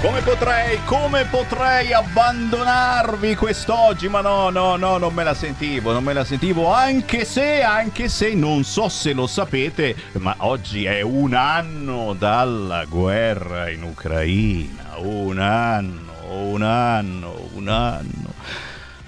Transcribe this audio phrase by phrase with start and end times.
[0.00, 4.08] Come potrei, come potrei abbandonarvi quest'oggi?
[4.08, 8.08] Ma no, no, no, non me la sentivo, non me la sentivo, anche se, anche
[8.08, 14.96] se non so se lo sapete, ma oggi è un anno dalla guerra in Ucraina,
[14.96, 18.29] un anno, un anno, un anno.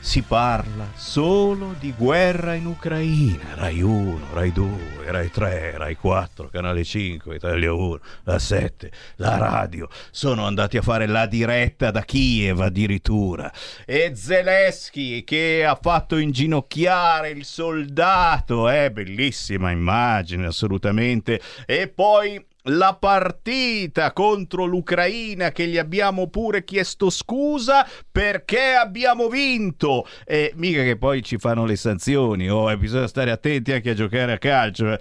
[0.04, 3.54] Si parla solo di guerra in Ucraina.
[3.54, 4.68] Rai 1, Rai 2,
[5.06, 9.88] Rai 3, Rai 4, Canale 5, Italia 1, la 7, la radio.
[10.10, 13.50] Sono andati a fare la diretta da Kiev addirittura.
[13.86, 18.68] E Zelensky che ha fatto inginocchiare il soldato.
[18.68, 21.40] È bellissima immagine, assolutamente.
[21.64, 30.06] E poi la partita contro l'Ucraina che gli abbiamo pure chiesto scusa perché abbiamo vinto
[30.24, 33.94] e mica che poi ci fanno le sanzioni oh, e bisogna stare attenti anche a
[33.94, 35.00] giocare a calcio eh.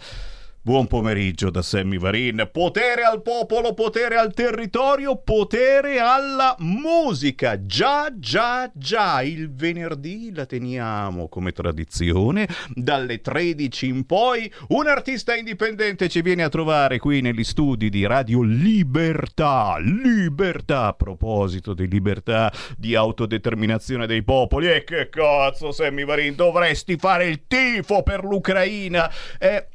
[0.63, 2.47] Buon pomeriggio da Sammy Varin.
[2.51, 7.65] Potere al popolo, potere al territorio, potere alla musica.
[7.65, 9.23] Già, già, già.
[9.23, 12.47] Il venerdì la teniamo come tradizione.
[12.75, 18.05] Dalle 13 in poi un artista indipendente ci viene a trovare qui negli studi di
[18.05, 19.77] Radio Libertà.
[19.79, 20.85] Libertà.
[20.85, 24.69] A proposito di libertà, di autodeterminazione dei popoli.
[24.69, 29.11] E che cazzo, Sammy Varin, dovresti fare il tifo per l'Ucraina.
[29.39, 29.65] Eh,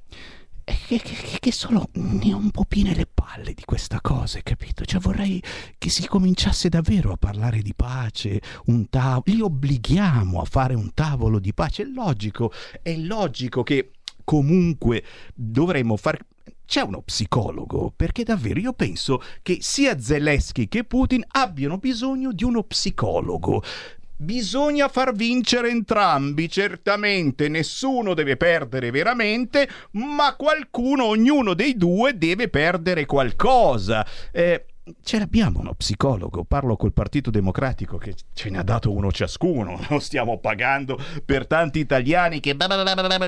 [0.66, 4.84] che, che, che, sono ne ho un po' piene le palle di questa cosa, capito?
[4.84, 5.41] Cioè vorrei
[5.78, 10.93] che si cominciasse davvero a parlare di pace, un tavolo, li obblighiamo a fare un
[10.93, 13.93] tavolo di pace, è logico, è logico che
[14.25, 15.04] comunque
[15.34, 16.19] dovremmo far
[16.66, 22.43] c'è uno psicologo, perché davvero io penso che sia Zelensky che Putin abbiano bisogno di
[22.43, 23.62] uno psicologo.
[24.19, 32.49] Bisogna far vincere entrambi, certamente nessuno deve perdere veramente, ma qualcuno, ognuno dei due deve
[32.49, 34.06] perdere qualcosa.
[34.32, 34.65] Eh,
[35.02, 39.80] ce l'abbiamo uno psicologo, parlo col Partito Democratico che ce ne ha dato uno ciascuno,
[39.91, 42.56] lo stiamo pagando per tanti italiani che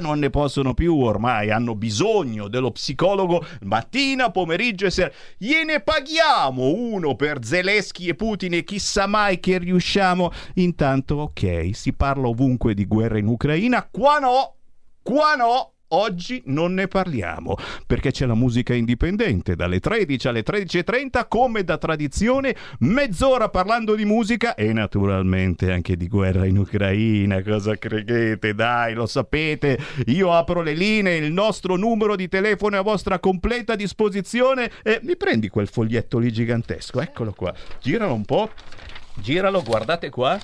[0.01, 5.11] non ne possono più ormai, hanno bisogno dello psicologo mattina, pomeriggio e sera.
[5.37, 10.31] Gliene paghiamo uno per Zelensky e Putin e chissà mai che riusciamo.
[10.55, 14.55] Intanto, ok, si parla ovunque di guerra in Ucraina, qua no,
[15.03, 15.73] qua no.
[15.91, 17.57] Oggi non ne parliamo
[17.87, 24.05] perché c'è la musica indipendente dalle 13 alle 13.30 come da tradizione mezz'ora parlando di
[24.05, 27.43] musica e naturalmente anche di guerra in Ucraina.
[27.43, 28.55] Cosa credete?
[28.55, 29.79] Dai lo sapete.
[30.07, 35.01] Io apro le linee il nostro numero di telefono è a vostra completa disposizione e
[35.05, 37.01] mi prendi quel foglietto lì gigantesco?
[37.01, 37.55] Eccolo qua.
[37.81, 38.51] Giralo un po'
[39.21, 40.39] giralo guardate qua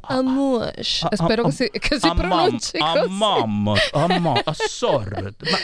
[0.00, 1.06] Amouage.
[1.08, 3.08] ah, Spero che si, che si pronunci così.
[3.10, 4.42] mamma, ah, ma-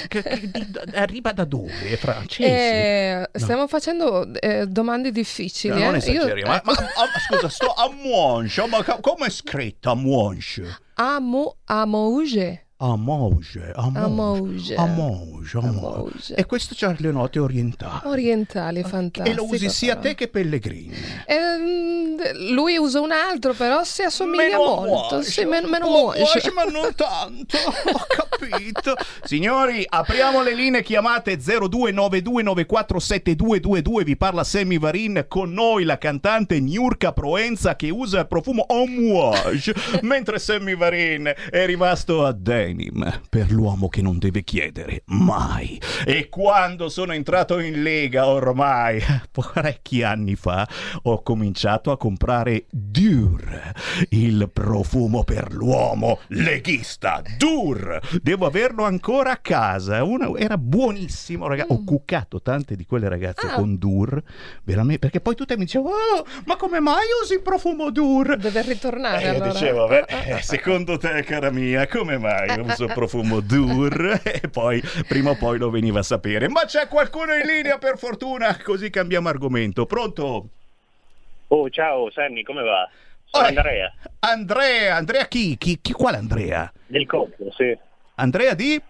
[0.09, 0.51] che- che-
[0.95, 1.97] arriva da dove?
[1.97, 3.29] Francese?
[3.33, 5.75] Eh, stiamo facendo eh, domande difficili.
[5.79, 5.99] No, non eh.
[5.99, 6.39] esageriamo.
[6.39, 6.75] Io- Ma, ma-
[7.29, 10.79] scusa, sto a Monge, ma come è scritto a Monge?
[10.95, 12.64] Amo, amouge.
[12.77, 14.75] Amouge, Amouge, Amouge.
[14.75, 15.61] Amouge, Amouge.
[15.87, 16.35] Amouge.
[16.35, 18.01] E questo c'ha le note orientali.
[18.05, 19.29] Orientali, fantastico.
[19.29, 20.93] E lo usi sia te che Pellegrini.
[21.27, 22.17] Ehm,
[22.53, 24.87] lui usa un altro, però si assomiglia molto.
[25.15, 25.87] Mouage, Sì, meno, meno.
[25.87, 27.57] Mouage, ma non tanto.
[27.59, 28.07] Ho
[28.39, 28.97] capito.
[29.23, 34.03] Signori, apriamo le linee, chiamate 0292947222.
[34.03, 39.73] Vi parla Sammy Varin con noi, la cantante Niurka Proenza che usa il profumo Homouage.
[40.03, 42.33] mentre Sammy Varin è rimasto a
[42.65, 45.81] denim per l'uomo che non deve chiedere mai.
[46.07, 49.01] E quando sono entrato in Lega ormai
[49.31, 50.67] parecchi anni fa,
[51.03, 53.73] ho cominciato a comprare Dur,
[54.11, 57.23] il profumo per l'uomo leghista.
[57.37, 58.01] Dur!
[58.23, 60.03] Devo averlo ancora a casa.
[60.05, 61.73] Una- era buonissimo, ragazzi.
[61.73, 63.55] Ho cuccato tante di quelle ragazze Ah.
[63.55, 64.23] con Dur,
[64.65, 68.37] veramente, perché poi tutte mi dicevano, "Oh, ma come mai usi il profumo Dur?
[68.37, 69.51] Deve ritornare E io allora.
[69.53, 70.43] dicevo, beh, Ah, ah, ah.
[70.43, 74.21] secondo te, cara mia, come mai uso profumo Dur?
[74.25, 76.49] E poi, prima o poi lo veniva a sapere.
[76.49, 79.87] Ma c'è qualcuno in linea, per fortuna, così cambiamo argomento.
[79.87, 80.49] Pronto?
[81.49, 82.89] Oh, ciao Sammy, come va?
[83.25, 85.57] Sono Oh, Andrea, Andrea, Andrea chi?
[85.57, 86.73] Chi, chi quale Andrea?
[86.87, 87.77] del Cotto, sì.
[88.17, 88.81] Andrea di?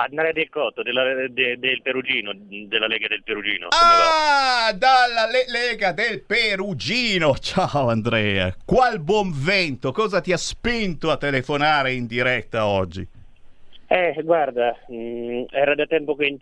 [0.00, 3.66] Andrea del Cotto, della- de- del Perugino, della Lega del Perugino.
[3.70, 7.34] Ah, dalla Le- Lega del Perugino.
[7.42, 8.54] Ciao Andrea.
[8.64, 13.04] Qual buon vento, cosa ti ha spinto a telefonare in diretta oggi?
[13.90, 16.36] Eh, guarda, mh, era da tempo che,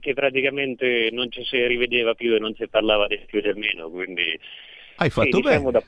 [0.00, 3.90] che praticamente non ci si rivedeva più e non si parlava di più del meno,
[3.90, 4.38] quindi...
[4.96, 5.70] Hai sì, fatto diciamo bene.
[5.72, 5.86] da- sì.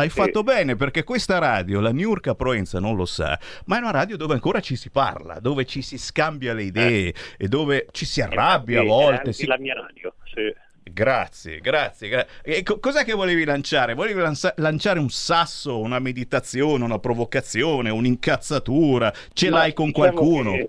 [0.00, 3.90] Hai fatto bene perché questa radio, la Niurka Proenza non lo sa, ma è una
[3.90, 8.04] radio dove ancora ci si parla, dove ci si scambia le idee e dove ci
[8.04, 9.18] si arrabbia a Infatti, era volte.
[9.20, 10.54] anche si- la mia radio, sì.
[10.90, 12.08] Grazie, grazie.
[12.08, 13.92] gra- E co- cos'è che volevi lanciare?
[13.92, 19.12] Volevi lanza- lanciare un sasso, una meditazione, una provocazione, un'incazzatura?
[19.34, 20.52] Ce Ma l'hai con diciamo qualcuno?
[20.52, 20.68] che-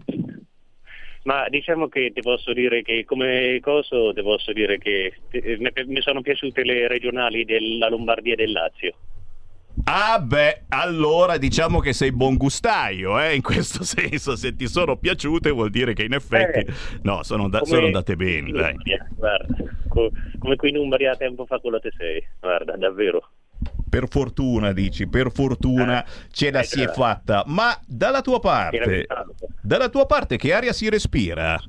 [1.23, 6.01] Ma diciamo che ti posso dire che come coso ti posso dire che eh, mi
[6.01, 8.93] sono piaciute le regionali della Lombardia e del Lazio.
[9.85, 13.33] Ah beh, allora diciamo che sei buon gustaio, eh?
[13.35, 16.59] in questo senso, se ti sono piaciute vuol dire che in effetti...
[16.59, 16.73] Eh,
[17.03, 18.75] no, sono, da- Come- sono andate bene, dai.
[19.15, 19.55] Guarda,
[19.87, 23.29] co- come qui in Umbria tempo fa con la T6, guarda, davvero.
[23.89, 27.43] Per fortuna, dici, per fortuna Eh, ce la eh, si è fatta.
[27.47, 29.07] Ma dalla tua parte,
[29.61, 31.59] dalla tua parte che aria si respira?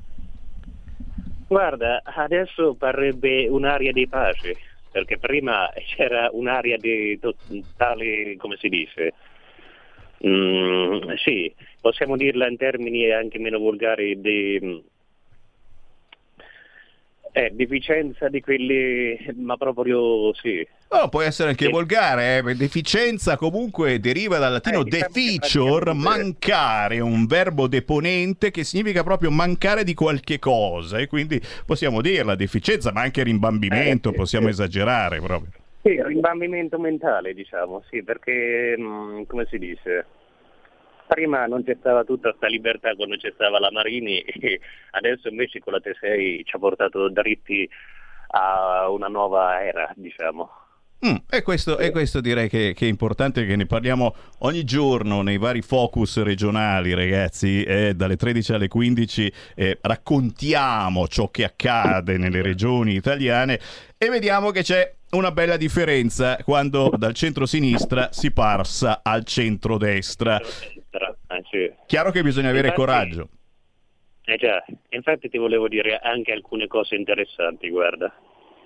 [1.47, 4.55] Guarda, adesso parrebbe un'aria di pace,
[4.91, 9.13] perché prima c'era un'aria di totale, come si dice?
[10.25, 14.83] Mm, sì, possiamo dirla in termini anche meno volgari di
[17.31, 20.67] eh, deficienza di quelli, ma proprio sì.
[20.93, 21.71] Oh, può essere anche Sì.
[21.71, 22.53] volgare, eh?
[22.55, 29.85] deficienza comunque deriva dal latino Eh, deficior, mancare, un verbo deponente che significa proprio mancare
[29.85, 34.51] di qualche cosa e quindi possiamo dirla deficienza, ma anche rimbambimento, Eh, sì, possiamo sì.
[34.51, 35.51] esagerare proprio.
[35.81, 40.05] Sì, rimbambimento mentale, diciamo, sì, perché, mm, come si dice,
[41.07, 44.59] prima non c'è stata tutta questa libertà quando c'è stata la Marini e
[44.91, 47.67] adesso invece con la T6 ci ha portato dritti
[48.33, 50.59] a una nuova era, diciamo.
[51.03, 55.23] Mm, e, questo, e questo direi che, che è importante che ne parliamo ogni giorno
[55.23, 57.63] nei vari focus regionali, ragazzi.
[57.63, 63.59] eh, dalle 13 alle 15 eh, raccontiamo ciò che accade nelle regioni italiane
[63.97, 70.39] e vediamo che c'è una bella differenza quando dal centro-sinistra si passa al centro-destra.
[70.39, 71.71] Eh, sì.
[71.87, 73.29] Chiaro che bisogna avere Infatti- coraggio.
[74.23, 78.13] Eh già, infatti ti volevo dire anche alcune cose interessanti, guarda.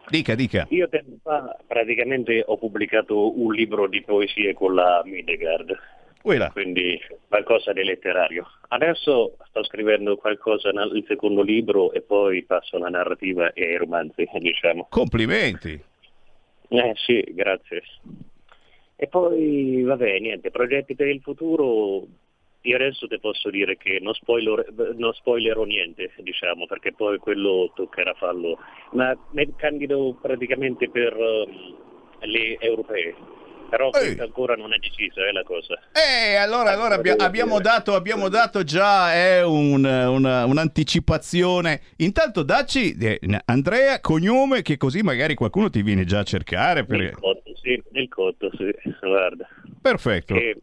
[0.10, 0.68] Dica, dica.
[0.70, 5.78] Io tempo fa praticamente ho pubblicato un libro di poesie con la Midegard.
[6.26, 6.50] Quella.
[6.50, 8.48] quindi qualcosa di letterario.
[8.70, 14.28] Adesso sto scrivendo qualcosa nel secondo libro e poi passo alla narrativa e ai romanzi,
[14.40, 14.88] diciamo.
[14.90, 15.80] Complimenti.
[16.70, 17.84] Eh sì, grazie.
[18.96, 22.08] E poi, vabbè, niente, progetti per il futuro,
[22.66, 27.72] io adesso ti posso dire che non, spoiler, non spoilerò niente, diciamo, perché poi quello
[27.76, 28.58] toccherà farlo,
[28.92, 31.76] ma mi candido praticamente per ehm,
[32.22, 33.16] le europee.
[33.68, 35.80] Però ancora non è deciso, è la cosa.
[35.92, 41.82] Eh, allora, allora abbia- abbiamo, dato, abbiamo dato già eh, un- una- un'anticipazione.
[41.98, 46.86] Intanto dacci, eh, Andrea, cognome, che così magari qualcuno ti viene già a cercare.
[46.88, 47.20] Nel Per...
[47.20, 49.48] cotto, sì, nel cotto, sì, guarda.
[49.82, 50.36] Perfetto.
[50.36, 50.58] Che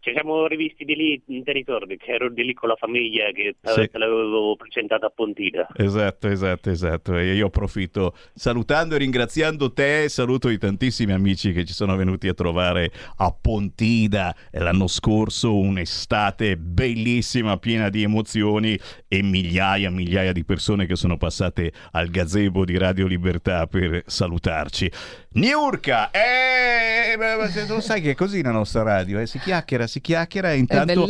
[0.00, 3.56] ci siamo rivisti di lì, in territorio, che ero di lì con la famiglia che
[3.62, 3.88] Sì.
[3.90, 5.68] te l'avevo presentata a Pontida.
[5.76, 7.16] Esatto, esatto, esatto.
[7.16, 12.28] E io approfitto salutando e ringraziando te, saluto i tantissimi amici che ci sono venuti
[12.28, 20.44] a trovare a Pontida l'anno scorso, un'estate bellissima, piena di emozioni e migliaia, migliaia di
[20.44, 24.90] persone che sono passate al gazebo di Radio Libertà per salutarci.
[25.32, 29.26] Niurka, eh, beh, beh, lo sai che è così la nostra radio, eh?
[29.26, 31.06] si chiacchiera, si chiacchiera intanto...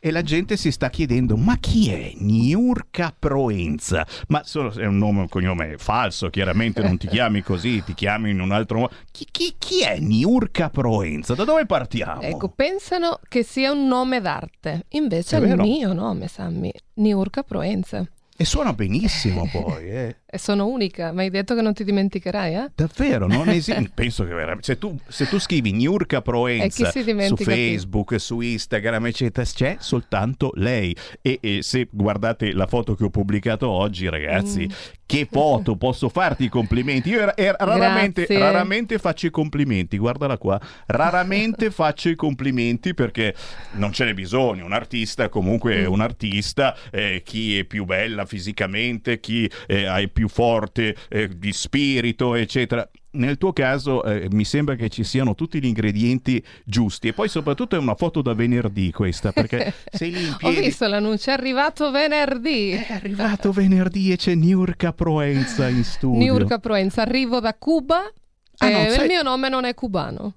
[0.00, 4.06] E la gente si sta chiedendo: ma chi è Niurka Proenza?
[4.28, 8.30] Ma solo è un nome un cognome falso, chiaramente non ti chiami così, ti chiami
[8.30, 8.94] in un altro modo.
[9.10, 11.34] Chi, chi- chi è Niurka Proenza?
[11.34, 12.22] Da dove partiamo?
[12.22, 17.42] Ecco, pensano che sia un nome d'arte, invece È è il mio nome, Sammy, Niurka
[17.42, 18.06] Proenza.
[18.42, 20.16] E suona benissimo poi, eh.
[20.26, 22.70] E sono unica, ma hai detto che non ti dimenticherai, eh?
[22.74, 23.88] Davvero, non esiste.
[23.94, 24.64] Penso che veramente.
[24.64, 27.60] Se tu, se tu scrivi Niurka Proenza su dimentica più?
[27.62, 30.92] Facebook, su Instagram, eccetera, c'è soltanto lei.
[31.20, 34.70] E, e se guardate la foto che ho pubblicato oggi, ragazzi, Mm.
[35.16, 35.76] Che foto!
[35.76, 37.10] Posso farti i complimenti?
[37.10, 40.60] Io era- era- raramente, raramente faccio i complimenti, guardala qua.
[40.86, 43.34] Raramente faccio i complimenti perché
[43.72, 44.64] non ce n'è bisogno.
[44.64, 45.92] Un artista comunque è Mm.
[45.92, 46.76] un artista.
[46.90, 52.88] eh, chi è più bella fisicamente, chi eh, è più forte eh, di spirito, eccetera.
[53.14, 57.28] Nel tuo caso eh, mi sembra che ci siano tutti gli ingredienti giusti e poi
[57.28, 60.60] soprattutto è una foto da venerdì questa perché sei lì in Ho piedi.
[60.60, 62.70] visto l'annuncio, è arrivato venerdì.
[62.70, 66.18] È arrivato venerdì e c'è Niurka Proenza in studio.
[66.18, 68.10] Niurka Proenza, arrivo da Cuba
[68.58, 70.36] Ah, e non sai- il mio nome non è cubano.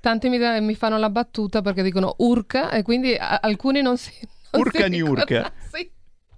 [0.00, 4.12] Tanti mi, mi fanno la battuta perché dicono Urca e quindi a- alcuni non si...
[4.52, 5.52] non Urca si Niurka.
[5.72, 5.90] Sì.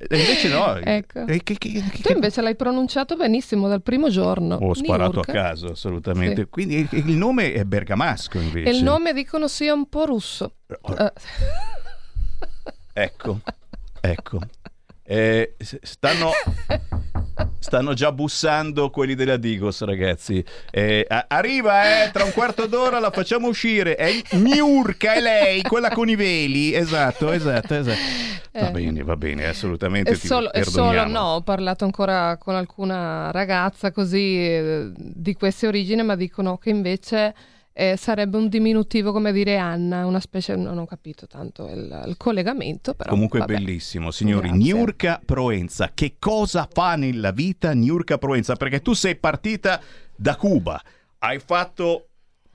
[0.09, 0.77] E invece no.
[0.77, 1.25] Ecco.
[1.25, 4.57] Che- che- che- Tu invece l'hai pronunciato benissimo dal primo giorno.
[4.57, 6.43] Ho sparato a caso, assolutamente.
[6.43, 6.49] Sì.
[6.49, 8.69] Quindi il, nome è bergamasco invece.
[8.71, 10.57] E il nome dicono sia un po' russo.
[10.67, 11.13] Eh,
[12.97, 13.41] Ecco,
[14.01, 14.39] ecco.
[15.03, 16.31] Eh, stanno,
[17.59, 20.45] stanno già bussando quelli della Digos, ragazzi.
[20.71, 23.97] Eh, a- arriva, eh, tra un quarto d'ora la facciamo uscire.
[23.97, 26.75] È Miurka, è lei, quella con i veli.
[26.75, 27.99] Esatto, esatto, esatto.
[28.53, 28.71] Va Eh.
[28.71, 30.13] bene, va bene, assolutamente.
[30.13, 35.35] È ti solo, è solo- no, ho parlato ancora con alcuna ragazza così eh, di
[35.35, 37.35] queste origini, ma dicono che invece
[37.77, 42.17] eh, sarebbe un diminutivo come dire Anna, una specie, non ho capito tanto il, il
[42.17, 43.55] collegamento, però Comunque vabbè.
[43.55, 44.49] bellissimo, signori.
[44.49, 44.63] Grazie.
[44.73, 48.55] Niurka Proenza, che cosa fa nella vita Niurka Proenza?
[48.55, 49.81] Perché tu sei partita
[50.15, 50.81] da Cuba,
[51.19, 52.07] hai fatto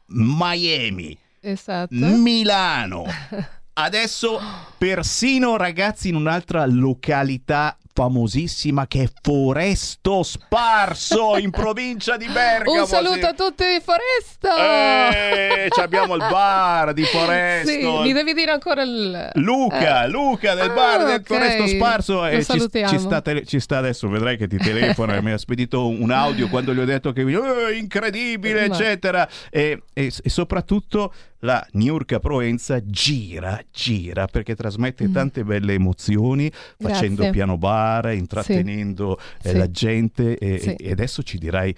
[0.07, 1.93] Miami, Esatto.
[1.93, 3.05] Milano.
[3.73, 4.39] Adesso
[4.77, 7.77] persino ragazzi in un'altra località
[8.09, 12.79] famosissima che è Foresto Sparso in provincia di Bergamo.
[12.79, 15.11] Un saluto a tutti di Foresta!
[15.11, 17.69] Eh, ci abbiamo il bar di Foresto.
[17.69, 19.31] Sì, mi devi dire ancora il...
[19.33, 20.07] Luca, Eh.
[20.09, 21.21] Luca del Ah, bar del.
[21.25, 22.87] Foresto Sparso eh, ci, salutiamo.
[22.87, 26.09] ci sta tele- ci sta adesso, vedrai che ti telefona e mi ha spedito un
[26.11, 29.27] audio quando gli ho detto che eh, incredibile, Ma- eccetera.
[29.49, 31.13] E, e- e soprattutto
[31.43, 35.13] la Niurka Proenza gira, gira perché trasmette Mm.
[35.13, 37.31] tante belle emozioni facendo Grazie.
[37.31, 39.57] piano bar, intrattenendo eh, Sì.
[39.57, 40.73] la gente e, Sì.
[40.75, 41.73] e adesso ci dirai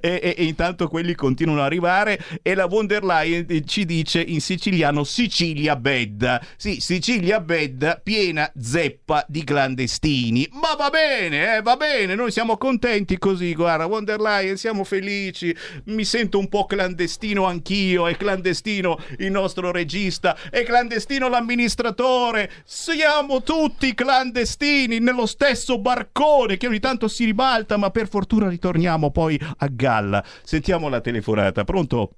[0.00, 4.20] e, e, e intanto quelli continuano ad arrivare e la von der Leyen ci dice
[4.20, 6.40] in siciliano Sicilia bed.
[6.56, 10.48] Sì, Sicilia bed piena zeppa di clandestini.
[10.52, 14.84] Ma va bene, eh, va bene, noi siamo contenti così, guarda, von der Leyen, siamo
[14.84, 15.54] felici.
[15.84, 22.50] Mi sento un po' clandestino anch'io, è clandestino il nostro regista, è clandestino l'amministratore.
[22.64, 29.10] Siamo tutti clandestini nello stesso barcone che ogni tanto si ribalta, ma per fortuna ritorniamo
[29.10, 30.22] poi a galla.
[30.42, 31.64] Sentiamo la telefonata.
[31.64, 32.14] Pronto?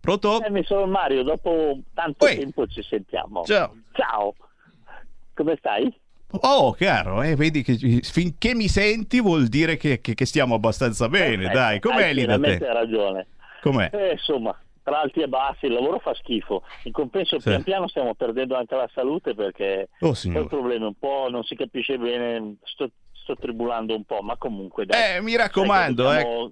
[0.00, 0.42] Pronto?
[0.42, 2.38] Eh, sono Mario, dopo tanto Oi.
[2.38, 3.42] tempo ci sentiamo.
[3.44, 3.76] Ciao.
[3.92, 4.34] Ciao.
[5.34, 5.94] Come stai?
[6.42, 11.08] Oh, caro, eh, vedi che finché mi senti vuol dire che, che- che stiamo abbastanza
[11.08, 11.80] bene, Eh, dai.
[11.80, 12.58] Com'è hai lì da te?
[12.72, 13.26] ragione.
[13.60, 13.90] Com'è?
[13.92, 16.62] Eh, insomma, tra alti e bassi, il lavoro fa schifo.
[16.84, 17.48] In compenso, Sì.
[17.48, 20.42] pian piano stiamo perdendo anche la salute perché Oh, signore.
[20.42, 22.90] un problema, un po' non si capisce bene, sto,
[23.22, 25.16] sto tribulando un po', ma comunque dai.
[25.16, 26.50] Eh, mi raccomando, eh.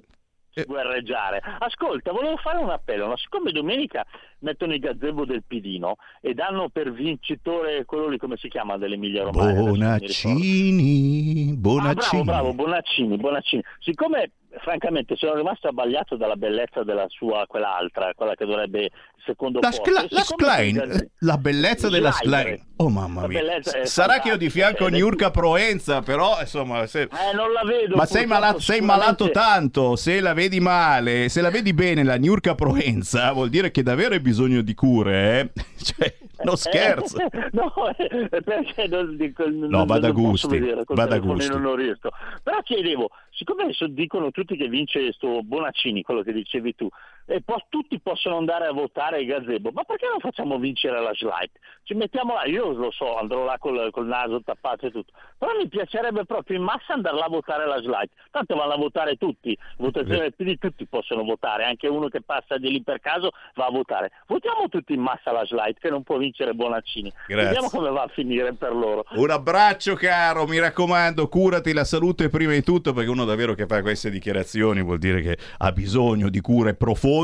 [0.66, 1.40] guerreggiare.
[1.60, 3.16] Ascolta, volevo fare un appello, no?
[3.16, 4.04] siccome domenica
[4.40, 9.22] mettono il gazebo del Pidino e danno per vincitore quello lì come si chiama dell'Emilia
[9.25, 9.50] Romagna?
[9.50, 9.70] Ricordo.
[9.72, 12.22] Bonaccini, Ah, Bonaccini.
[12.25, 13.62] bravo, bravo, Bonaccini, Bonaccini.
[13.80, 18.90] Siccome francamente sono rimasto abbagliato dalla bellezza della sua, quell'altra, quella che dovrebbe
[19.24, 19.70] secondo La.
[19.72, 22.10] Scla- la quel gazebo- la bellezza della.
[22.12, 22.66] Schlein.
[22.80, 23.40] Oh mamma mia.
[23.56, 27.62] è Sarà che ho di fianco cioè, Niurka Proenza, però insomma, se- Eh, non la
[27.64, 27.96] vedo.
[27.96, 32.16] Ma sei malato, sei malato tanto, se la vedi male, se la vedi bene la
[32.16, 35.50] Niurka Proenza, vuol dire che davvero hai bisogno di cure, eh?
[35.82, 37.18] Cioè, non scherzo.
[37.18, 41.48] Eh, no, eh, perché non, dico, No, vada a non gusti, vada gusti.
[41.58, 42.10] non riesco.
[42.44, 46.88] Però chiedevo, siccome adesso dicono tutti che vince sto Bonaccini, quello che dicevi tu,
[47.28, 51.12] e poi tutti possono andare a votare il gazebo, ma perché non facciamo vincere la
[51.12, 51.52] slide?
[51.82, 55.52] Ci mettiamo là, io lo so, andrò là col, col naso tappato e tutto, però
[55.54, 59.16] mi piacerebbe proprio in massa andare là a votare la slide, tanto vanno a votare
[59.16, 63.66] tutti, votazione PD tutti possono votare, anche uno che passa di lì per caso va
[63.66, 64.11] a votare.
[64.26, 67.12] Votiamo tutti in massa la slide che non può vincere Bonaccini.
[67.26, 67.44] Grazie.
[67.44, 69.04] Vediamo come va a finire per loro.
[69.11, 73.66] Un abbraccio caro, mi raccomando, curati la salute prima di tutto perché uno davvero che
[73.66, 77.16] fa queste dichiarazioni vuol dire che ha bisogno di cure profonde.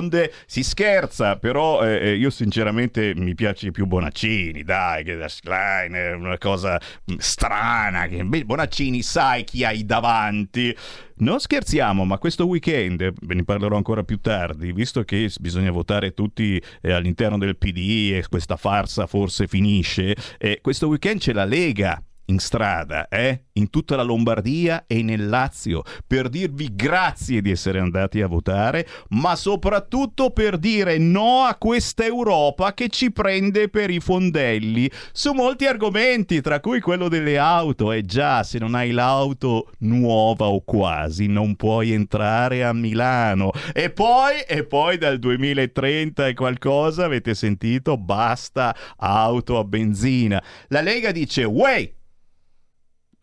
[0.47, 5.93] Si scherza, però eh, eh, io sinceramente mi piace più Bonaccini, dai, che la Schlein
[5.93, 8.07] è una cosa mm, strana.
[8.07, 8.25] Che...
[8.25, 10.77] Bonaccini sai chi hai davanti.
[11.17, 16.13] Non scherziamo, ma questo weekend, ve ne parlerò ancora più tardi, visto che bisogna votare
[16.13, 21.45] tutti eh, all'interno del PD e questa farsa forse finisce, eh, questo weekend c'è la
[21.45, 23.45] Lega in strada, eh?
[23.55, 28.87] in tutta la Lombardia e nel Lazio, per dirvi grazie di essere andati a votare,
[29.11, 35.33] ma soprattutto per dire no a questa Europa che ci prende per i fondelli su
[35.33, 37.93] molti argomenti, tra cui quello delle auto.
[37.93, 43.51] E già, se non hai l'auto nuova o quasi, non puoi entrare a Milano.
[43.73, 50.43] E poi, e poi dal 2030 e qualcosa, avete sentito, basta auto a benzina.
[50.69, 52.03] La Lega dice, wey!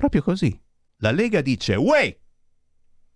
[0.02, 0.60] Proprio così.
[0.98, 2.18] La Lega dice, wey!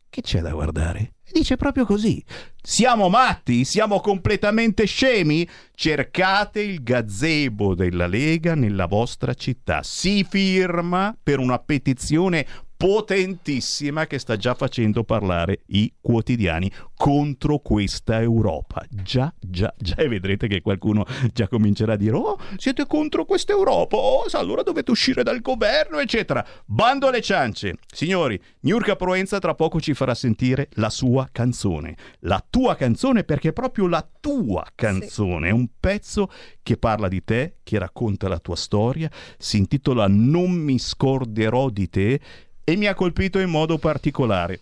[0.07, 1.15] Che c'è da guardare?
[1.31, 2.23] Dice proprio così.
[2.61, 3.65] Siamo matti?
[3.65, 5.49] Siamo completamente scemi?
[5.73, 9.81] Cercate il gazebo della Lega nella vostra città.
[9.81, 12.45] Si firma per una petizione
[12.77, 18.83] potentissima che sta già facendo parlare i quotidiani contro questa Europa.
[18.89, 19.95] Già, già, già.
[19.95, 23.97] E vedrete che qualcuno già comincerà a dire: Oh, siete contro questa Europa?
[23.97, 26.45] Oh, allora dovete uscire dal governo, eccetera.
[26.65, 27.75] Bando alle ciance.
[27.91, 31.95] Signori, Niurka Proenza tra poco ci farà sentire la sua canzone.
[32.19, 35.49] La tua canzone, perché è proprio la tua canzone.
[35.49, 36.29] È un pezzo
[36.61, 39.09] che parla di te, che racconta la tua storia.
[39.37, 42.19] Si intitola Non mi scorderò di te
[42.67, 44.59] e mi ha colpito in modo particolare.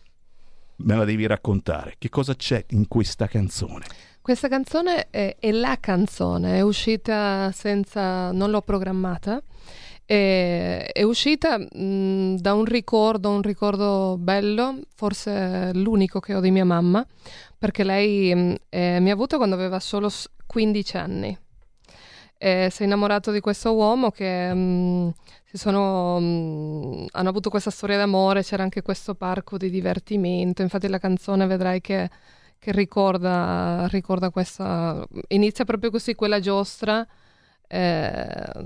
[0.76, 1.96] Me la devi raccontare.
[1.98, 3.86] Che cosa c'è in questa canzone?
[4.22, 8.32] Questa canzone è, è la canzone, è uscita senza...
[8.32, 9.42] non l'ho programmata.
[10.06, 16.52] È, è uscita mh, da un ricordo, un ricordo bello, forse l'unico che ho di
[16.52, 17.06] mia mamma,
[17.58, 21.38] perché lei mh, eh, mi ha avuto quando aveva solo s- 15 anni.
[22.38, 25.14] E si è innamorato di questo uomo che mh,
[25.58, 30.98] sono, mh, hanno avuto questa storia d'amore, c'era anche questo parco di divertimento, infatti la
[31.00, 32.10] canzone vedrai che,
[32.60, 37.06] che ricorda, ricorda questa, inizia proprio così quella giostra,
[37.68, 38.16] eh,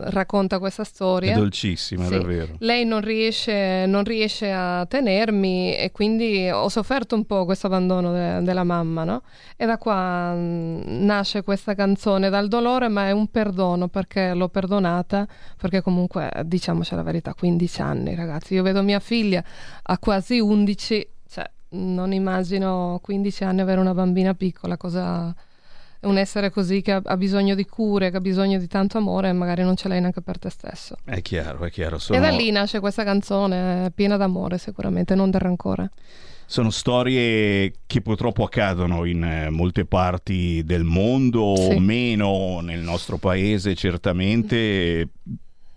[0.10, 1.32] racconta questa storia.
[1.32, 2.10] È dolcissima, Sì.
[2.18, 2.56] davvero.
[2.60, 8.12] Lei non riesce, non riesce a tenermi e quindi ho sofferto un po' questo abbandono
[8.12, 9.22] de- della mamma, no?
[9.56, 14.50] E da qua mm, nasce questa canzone dal dolore, ma è un perdono perché l'ho
[14.50, 15.26] perdonata,
[15.60, 19.44] perché comunque diciamoci la verità, 15 anni ragazzi, io vedo mia figlia
[19.84, 25.34] a quasi 11, cioè non immagino 15 anni avere una bambina piccola, cosa
[26.08, 29.32] un essere così che ha, ha, bisogno di cure, che ha bisogno di tanto amore,
[29.34, 30.98] magari non ce l'hai neanche per te stesso.
[31.04, 31.98] È chiaro, è chiaro.
[31.98, 32.18] Sono...
[32.18, 35.92] E da lì nasce questa canzone piena d'amore, sicuramente, non del rancore.
[36.46, 41.74] Sono storie che purtroppo accadono in eh, molte parti del mondo, sì.
[41.76, 45.10] o meno nel nostro paese, certamente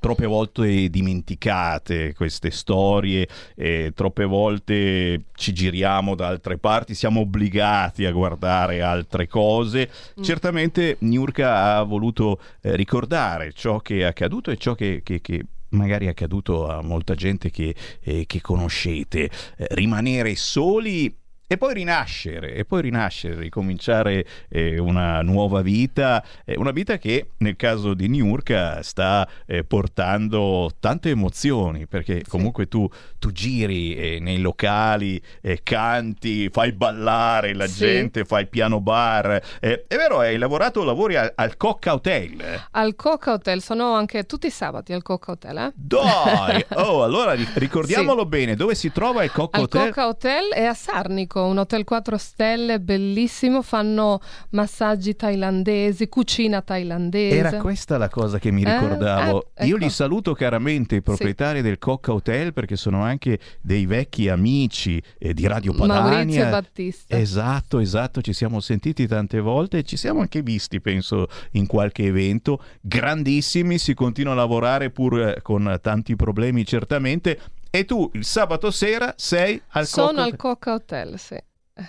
[0.00, 8.06] troppe volte dimenticate queste storie, eh, troppe volte ci giriamo da altre parti, siamo obbligati
[8.06, 9.88] a guardare altre cose.
[10.18, 10.22] Mm.
[10.22, 15.44] Certamente Niurka ha voluto eh, ricordare ciò che è accaduto e ciò che, che, che
[15.70, 19.30] magari è accaduto a molta gente che, eh, che conoscete.
[19.56, 21.14] Eh, rimanere soli
[21.52, 27.30] e poi rinascere, e poi rinascere, ricominciare eh, una nuova vita, eh, una vita che
[27.38, 34.18] nel caso di Niurka sta eh, portando tante emozioni, perché comunque tu, tu giri eh,
[34.20, 37.78] nei locali, eh, canti, fai ballare la sì.
[37.78, 39.42] gente, fai piano bar.
[39.58, 42.66] Eh, è vero, hai lavorato, lavori al, al Cocca Hotel.
[42.70, 45.56] Al Cocca Hotel, sono anche tutti i sabati al Cocca Hotel.
[45.56, 45.72] Eh?
[45.74, 46.64] Dai!
[46.80, 48.28] Oh, allora ricordiamolo sì.
[48.28, 49.80] bene, dove si trova il Cocca Hotel?
[49.80, 56.62] Il Cocca Hotel è a Sarnico un hotel 4 stelle bellissimo, fanno massaggi thailandesi, cucina
[56.62, 57.36] thailandese.
[57.36, 58.72] Era questa la cosa che mi eh?
[58.72, 59.50] ricordavo.
[59.54, 59.84] Eh, eh, Io ecco.
[59.84, 61.64] li saluto caramente i proprietari sì.
[61.64, 66.10] del Cocca Hotel perché sono anche dei vecchi amici eh, di Radio Padania.
[66.10, 67.16] Maurizio e Battista.
[67.16, 72.04] Esatto, esatto, ci siamo sentiti tante volte e ci siamo anche visti, penso, in qualche
[72.04, 72.62] evento.
[72.80, 77.38] Grandissimi, si continua a lavorare pur eh, con tanti problemi certamente
[77.70, 81.38] e tu il sabato sera sei al Sono Coca al Coca Hotel, sì.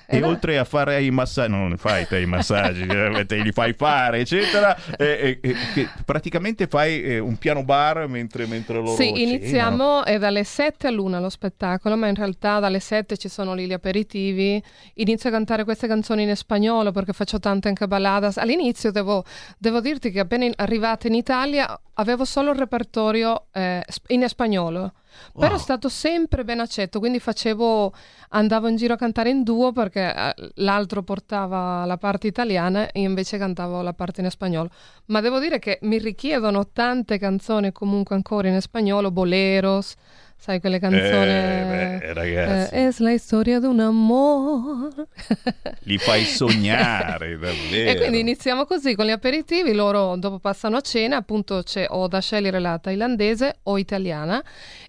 [0.05, 3.51] E, e oltre a fare i massaggi, non fai te i massaggi, eh, te li
[3.51, 9.21] fai fare, eccetera, eh, eh, praticamente fai eh, un piano bar mentre, mentre loro Sì,
[9.21, 13.67] iniziamo è dalle 7 all'una lo spettacolo, ma in realtà dalle 7 ci sono lì
[13.67, 14.61] gli aperitivi.
[14.95, 18.37] Inizio a cantare queste canzoni in spagnolo perché faccio tante anche balladas.
[18.37, 19.23] All'inizio devo,
[19.57, 24.93] devo dirti che appena in, arrivata in Italia avevo solo il repertorio eh, in spagnolo.
[25.33, 25.43] Wow.
[25.43, 27.93] Però è stato sempre ben accetto, quindi facevo,
[28.33, 33.01] andavo in giro a cantare in duo perché eh, l'altro portava la parte italiana e
[33.01, 34.69] io invece cantavo la parte in spagnolo.
[35.05, 39.95] Ma devo dire che mi richiedono tante canzoni comunque ancora in spagnolo, boleros,
[40.41, 42.73] sai quelle canzoni eh, beh, ragazzi.
[42.73, 45.07] Eh, es la storia di un amore
[45.85, 47.91] li fai sognare davvero.
[47.91, 52.07] E quindi iniziamo così con gli aperitivi loro dopo passano a cena appunto c'è o
[52.07, 54.43] da scegliere la thailandese o italiana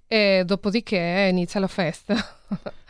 [0.07, 2.15] e dopodiché inizia la festa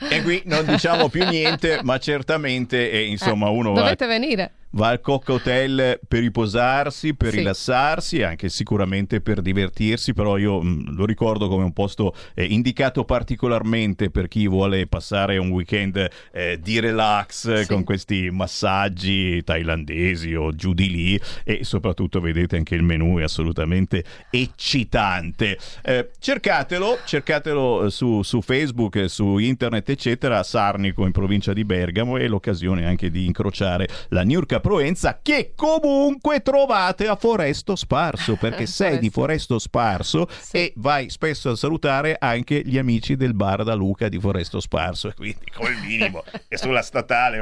[0.09, 4.13] e qui non diciamo più niente ma certamente eh, insomma eh, uno dovete va...
[4.13, 7.39] venire va al Cocca Hotel per riposarsi, per sì.
[7.39, 12.15] rilassarsi e anche sicuramente per divertirsi, però io mh, mm, lo ricordo come un posto
[12.35, 17.67] eh, indicato particolarmente per chi vuole passare un weekend eh, di relax sì.
[17.67, 23.23] con questi massaggi thailandesi o giù di lì e soprattutto vedete anche il menù è
[23.23, 25.59] assolutamente eccitante.
[25.83, 32.17] Eh, cercatelo, cercatelo eh, su, su Facebook, su internet eccetera, Sarnico in provincia di Bergamo
[32.17, 38.65] e l'occasione anche di incrociare la York Proenza che comunque trovate a Foresto Sparso perché
[38.67, 40.57] sei di Foresto Sparso sì.
[40.57, 45.09] e vai spesso a salutare anche gli amici del bar da Luca di Foresto Sparso
[45.09, 47.41] e quindi col minimo e sulla statale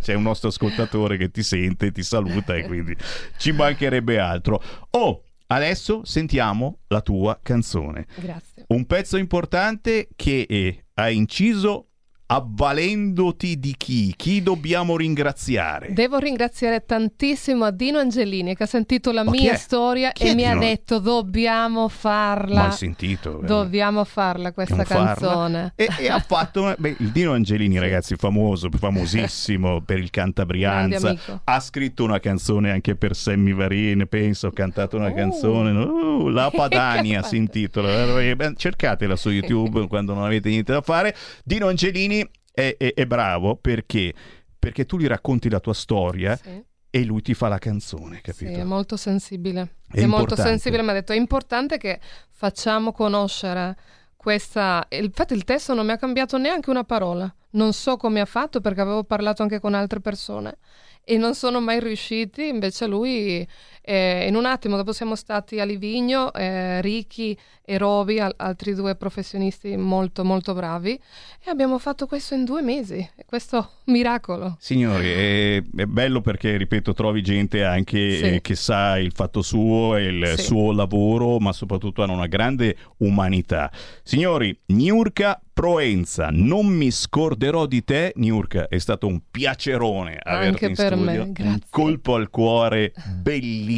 [0.00, 2.96] c'è un nostro ascoltatore che ti sente, ti saluta e quindi
[3.36, 4.62] ci mancherebbe altro.
[4.90, 8.06] Oh, adesso sentiamo la tua canzone.
[8.16, 8.64] Grazie.
[8.68, 10.46] Un pezzo importante che
[10.98, 11.87] ha inciso
[12.30, 14.12] avvalendoti di chi?
[14.14, 15.92] Chi dobbiamo ringraziare?
[15.92, 20.42] Devo ringraziare tantissimo a Dino Angelini che ha sentito la Ma mia storia e mi
[20.42, 20.50] Dino?
[20.50, 22.62] ha detto dobbiamo farla.
[22.62, 23.40] Mai sentito.
[23.40, 23.46] Eh.
[23.46, 25.72] Dobbiamo farla questa dobbiamo canzone.
[25.74, 25.96] Farla.
[25.96, 31.60] E, e ha fatto, beh, il Dino Angelini ragazzi famoso, famosissimo per il cantabrianza, ha
[31.60, 35.14] scritto una canzone anche per Sammy Varin, penso, ha cantato una oh.
[35.14, 40.82] canzone, uh, La Padania si intitola, eh, cercatela su YouTube quando non avete niente da
[40.82, 41.16] fare.
[41.42, 42.17] Dino Angelini
[42.58, 44.12] è, è, è bravo perché?
[44.58, 46.62] perché tu gli racconti la tua storia sì.
[46.90, 48.52] e lui ti fa la canzone, capito?
[48.52, 49.76] Sì, è molto sensibile.
[49.88, 53.76] È, è molto sensibile, mi ha detto è importante che facciamo conoscere
[54.16, 54.86] questa...
[54.90, 57.32] Infatti il testo non mi ha cambiato neanche una parola.
[57.50, 60.58] Non so come ha fatto perché avevo parlato anche con altre persone
[61.02, 63.46] e non sono mai riusciti, invece lui
[63.88, 68.74] eh, in un attimo dopo siamo stati a Livigno, eh, Ricky e Roby, al- altri
[68.74, 74.56] due professionisti molto molto bravi e abbiamo fatto questo in due mesi, questo miracolo.
[74.60, 78.22] Signori, è, è bello perché, ripeto, trovi gente anche sì.
[78.24, 80.42] eh, che sa il fatto suo e il sì.
[80.44, 83.70] suo lavoro, ma soprattutto hanno una grande umanità.
[84.02, 90.66] Signori, Niurka Proenza, non mi scorderò di te, Niurka, è stato un piacerone averti Anche
[90.66, 91.04] in per studio.
[91.04, 91.66] me, un grazie.
[91.68, 93.76] colpo al cuore bellissimo.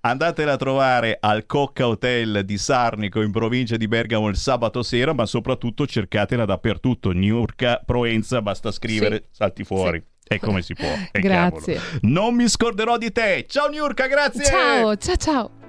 [0.00, 5.12] Andatela a trovare al Cocca Hotel di Sarnico in provincia di Bergamo il sabato sera,
[5.12, 7.10] ma soprattutto cercatela dappertutto.
[7.10, 10.02] Niurka Proenza, basta scrivere, salti fuori.
[10.26, 10.88] E come si può?
[11.12, 11.74] E Grazie.
[11.74, 11.98] cavolo.
[12.02, 13.44] Non mi scorderò di te.
[13.48, 14.44] Ciao Niurka, grazie.
[14.44, 15.63] Ciao, ciao, ciao.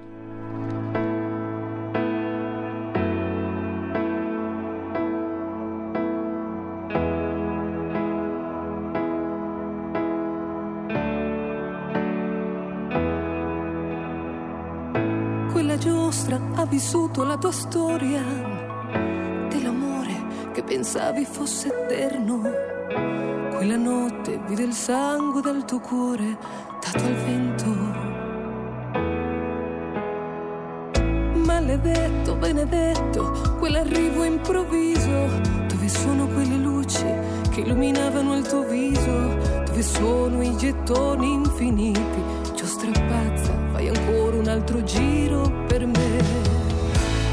[15.78, 18.22] Giostra ha vissuto la tua storia
[19.48, 22.40] dell'amore che pensavi fosse eterno.
[23.54, 26.38] Quella notte vide il sangue dal tuo cuore
[26.80, 27.66] dato al vento.
[31.44, 35.28] Maledetto, benedetto, quell'arrivo improvviso,
[35.68, 37.04] dove sono quelle luci
[37.50, 39.34] che illuminavano il tuo viso,
[39.64, 42.22] dove sono i gettoni infiniti,
[42.54, 42.88] giostra
[44.56, 46.22] altro giro per me.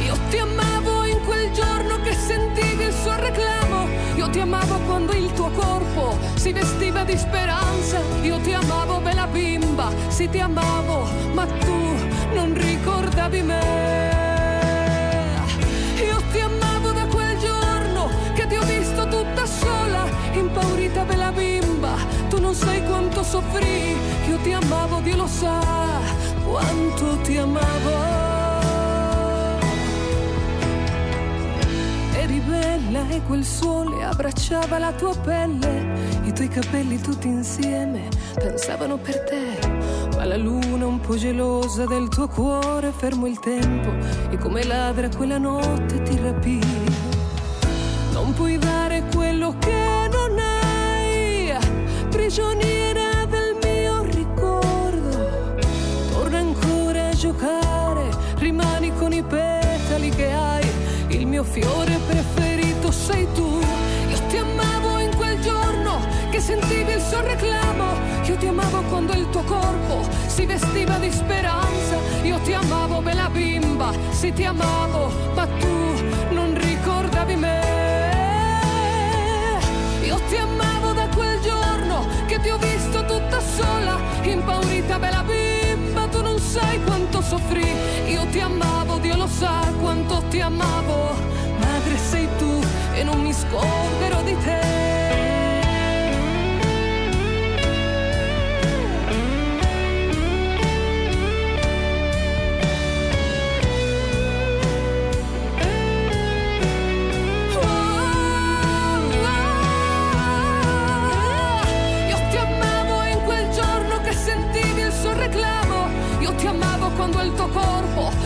[0.03, 5.13] Io ti amavo in quel giorno che sentivi il suo reclamo, io ti amavo quando
[5.13, 11.07] il tuo corpo si vestiva di speranza, io ti amavo bella bimba, sì ti amavo,
[11.33, 11.95] ma tu
[12.33, 14.11] non ricordavi me.
[16.05, 21.95] Io ti amavo da quel giorno che ti ho visto tutta sola, impaurita bella bimba,
[22.27, 23.95] tu non sai quanto soffrì,
[24.27, 25.61] io ti amavo, Dio lo sa,
[26.53, 27.95] quanto ti amavo.
[32.15, 38.97] Eri bella e quel sole abbracciava la tua pelle, i tuoi capelli tutti insieme pensavano
[38.97, 39.67] per te,
[40.15, 43.89] ma la luna un po' gelosa del tuo cuore fermò il tempo
[44.29, 46.59] e come ladra quella notte ti rapì.
[48.11, 51.51] Non puoi dare quello che non hai,
[52.09, 52.82] prigioniera
[57.23, 58.09] giocare,
[58.39, 60.67] rimani con i petali che hai.
[61.07, 63.61] Il mio fiore preferito sei tu.
[64.09, 67.85] Io ti amavo in quel giorno che sentivi il suo reclamo.
[68.25, 71.95] Io ti amavo quando il tuo corpo si vestiva di speranza.
[72.23, 75.93] Io ti amavo, bella bimba, sì ti amavo, ma tu
[76.31, 77.61] non ricordavi me.
[80.03, 85.32] Io ti amavo da quel giorno che ti ho visto tutta sola, impaurita bella bimba,
[87.33, 87.65] soffrì.
[88.11, 91.32] Io ti amavo, Dio lo sa quanto ti amavo.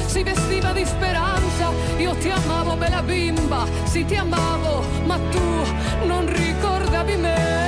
[0.07, 1.71] Si vestiva di speranza.
[1.97, 5.65] Io ti amavo, bella bimba, sì ti amavo, ma tu
[6.05, 7.65] non ricordavi me.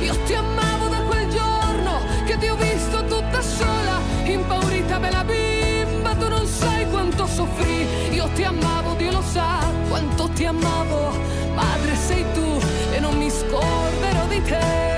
[0.00, 6.14] Io ti amavo da quel giorno che ti ho visto tutta sola, impaurita, bella bimba,
[6.14, 7.86] tu non sai quanto soffrì.
[8.10, 11.12] Io ti amavo, Dio lo sa quanto ti amavo,
[11.54, 12.60] madre sei tu
[12.92, 14.91] e non mi scorderò di te.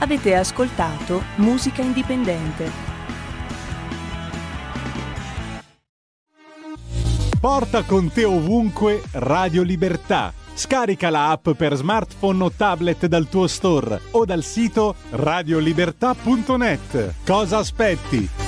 [0.00, 2.70] Avete ascoltato Musica Indipendente.
[7.40, 10.32] Porta con te ovunque Radio Libertà.
[10.54, 17.14] Scarica la app per smartphone o tablet dal tuo store o dal sito radiolibertà.net.
[17.24, 18.47] Cosa aspetti?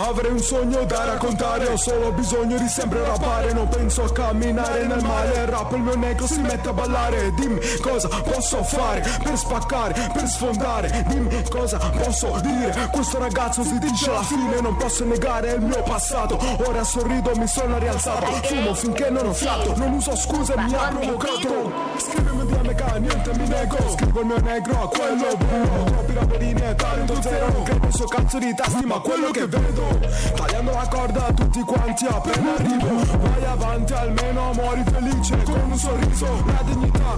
[0.00, 4.86] Avrei un sogno da raccontare Ho solo bisogno di sempre rappare Non penso a camminare
[4.86, 7.34] nel male rap il mio negro si mette a ballare.
[7.34, 11.04] Dimmi cosa posso fare Per spaccare, per sfondare?
[11.08, 12.88] Dimmi cosa posso dire?
[12.92, 16.38] Questo ragazzo si dice la fine Non posso negare il mio passato.
[16.64, 19.74] Ora sorrido, mi sono rialzato Fumo finché non ho fiato.
[19.76, 21.72] Non uso scuse, mi ha provocato.
[21.96, 23.76] Scrivimi di MK, niente mi nego.
[23.90, 27.52] Scrivo il mio negro a quello buono Troppi raperini e talento zero.
[27.52, 29.87] Non credo so cazzo di tasti ma quello che vedo
[30.36, 33.18] Tagliando la corda a tutti quanti appena arrivo.
[33.18, 36.26] Vai avanti almeno muori felice con un sorriso.
[36.46, 37.16] La dignità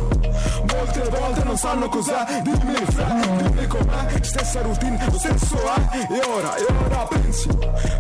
[0.73, 2.41] Molte volte non sanno cos'è.
[2.43, 5.99] Dimmi fra, dimmi com'è Stessa routine, lo stesso è.
[6.13, 7.49] E ora, e ora pensi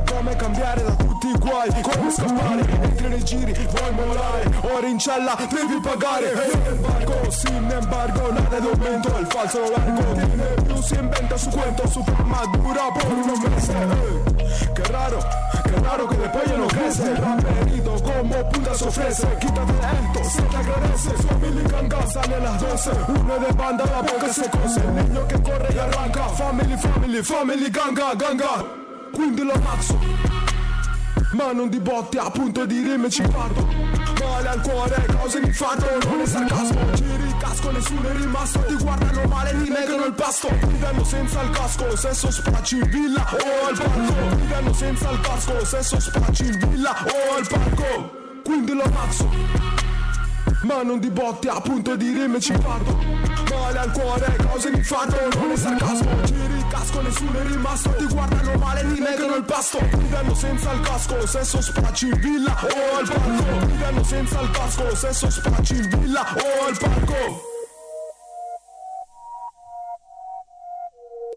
[0.06, 4.98] Come cambiare da tutti i guai Come scappare, entri nei giri Vuoi volare, ora in
[4.98, 6.32] cella devi pagare.
[6.32, 10.12] E embargo, sin embargo Nada di aumento, il falso largo.
[10.14, 14.72] Tiene più si inventa su cuento Su fama dura por unos meses eh.
[14.74, 15.18] Qué raro,
[15.64, 20.42] qué raro que después ya no crece Raperido como punta se ofrece Quítate esto, se
[20.42, 24.80] te agradece Family ganga sale a las 12 Uno de banda, la boca se cose.
[24.80, 26.28] El niño che corre e arranca.
[26.28, 28.64] Family, family, family ganga, ganga.
[29.12, 29.98] Quindi lo ammazzo.
[31.32, 33.89] Ma non di botte a punto di rime ci parlo
[34.30, 38.60] Male al cuore, cose mi fanno Non è sarcasmo, giri casco, nessuno è rimasto.
[38.60, 40.48] Ti guardano male, ti negano il pasto.
[40.68, 44.36] Vivono senza il casco, sesso spacci in villa o al parco.
[44.36, 48.10] Vivono senza il casco, sesso spacci in villa o al parco.
[48.44, 49.28] Quindi lo ammazzo.
[50.62, 52.98] Ma non di botte a punto di rime ci parlo.
[53.50, 57.90] Male al cuore, cose mi fanno Non è sarcasmo, giri casco, nessuno è rimasto.
[57.90, 59.78] Ti guardano male, ti negano il pasto.
[59.80, 62.56] Vivono senza il casco, sesso spacci in villa.
[62.62, 63.66] O al parco.
[63.66, 66.26] Vivono senza il casco, sesso spacci in villa.
[66.34, 67.49] O al parco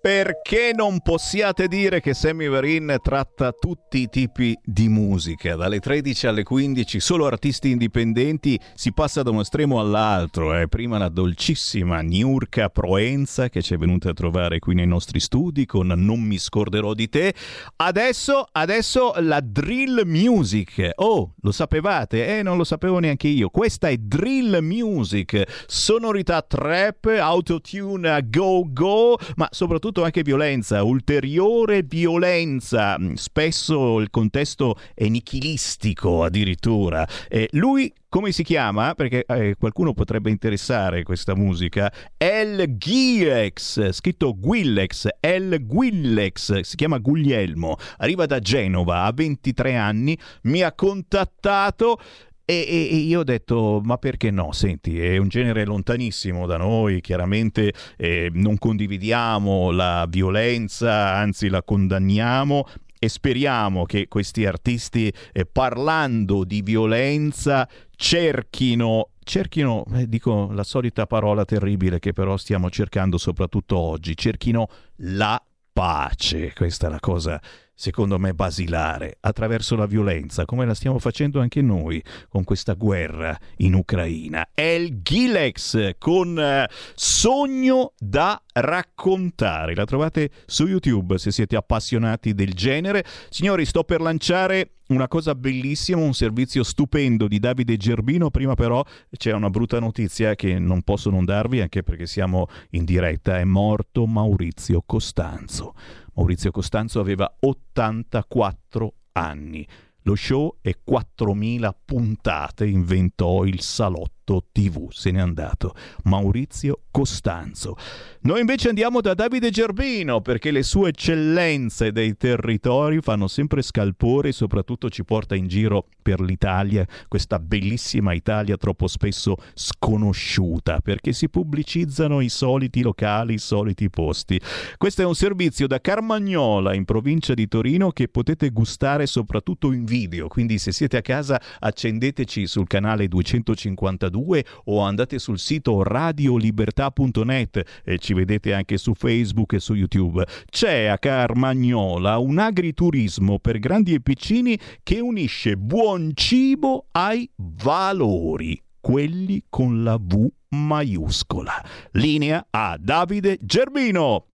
[0.03, 6.27] Perché non possiate dire che Sammy Varin tratta tutti i tipi di musica, dalle 13
[6.27, 10.59] alle 15, solo artisti indipendenti, si passa da uno estremo all'altro.
[10.59, 10.67] Eh.
[10.67, 15.65] Prima la dolcissima Niurka Proenza che ci è venuta a trovare qui nei nostri studi
[15.65, 17.33] con Non mi scorderò di te.
[17.77, 20.91] Adesso, adesso la drill music.
[20.95, 22.39] Oh, lo sapevate?
[22.39, 23.47] Eh, non lo sapevo neanche io.
[23.47, 32.97] Questa è drill music, sonorità trap, autotune go go, ma soprattutto anche violenza, ulteriore violenza.
[33.13, 37.07] Spesso il contesto è nichilistico addirittura.
[37.29, 38.93] Eh, lui come si chiama?
[38.93, 41.91] Perché eh, qualcuno potrebbe interessare questa musica.
[42.15, 50.15] El Gilex, scritto Guillex, El Guillex, si chiama Guglielmo, arriva da Genova, ha 23 anni,
[50.43, 51.99] mi ha contattato
[52.45, 54.51] e, e, io ho detto, ma perché no?
[54.51, 61.63] Senti, è un genere lontanissimo da noi, chiaramente eh, non condividiamo la violenza, anzi la
[61.63, 62.67] condanniamo.
[62.99, 71.07] E speriamo che questi artisti, eh, parlando di violenza, cerchino cerchino, eh, dico la solita
[71.07, 76.53] parola terribile che però stiamo cercando soprattutto oggi, cerchino la pace.
[76.53, 77.41] Questa è la cosa
[77.73, 83.37] secondo me, basilare attraverso la violenza, come la stiamo facendo anche noi con questa guerra
[83.57, 84.49] in Ucraina.
[84.53, 89.75] El Gilex con eh, Sogno da raccontare.
[89.75, 93.03] La trovate su YouTube se siete appassionati del genere.
[93.29, 98.29] Signori, sto per lanciare una cosa bellissima, un servizio stupendo di Davide Gerbino.
[98.29, 98.83] Prima però
[99.15, 103.39] c'è una brutta notizia che non posso non darvi anche perché siamo in diretta.
[103.39, 105.73] È morto Maurizio Costanzo.
[106.13, 109.67] Maurizio Costanzo aveva 84 anni.
[110.03, 114.11] Lo show è 4.000 puntate, inventò il salotto
[114.51, 117.75] TV, se n'è andato Maurizio Costanzo.
[118.21, 124.29] Noi invece andiamo da Davide Gerbino perché le sue eccellenze dei territori fanno sempre scalpore
[124.29, 131.13] e soprattutto ci porta in giro per l'Italia, questa bellissima Italia troppo spesso sconosciuta perché
[131.13, 134.39] si pubblicizzano i soliti locali, i soliti posti.
[134.77, 139.85] Questo è un servizio da Carmagnola in provincia di Torino che potete gustare soprattutto in
[139.93, 147.81] video, quindi se siete a casa accendeteci sul canale 252 o andate sul sito radiolibertà.net
[147.83, 150.25] e ci vedete anche su Facebook e su YouTube.
[150.49, 158.59] C'è a Carmagnola un agriturismo per grandi e piccini che unisce buon cibo ai valori,
[158.79, 161.63] quelli con la V maiuscola.
[161.91, 164.32] Linea a Davide Gerbino.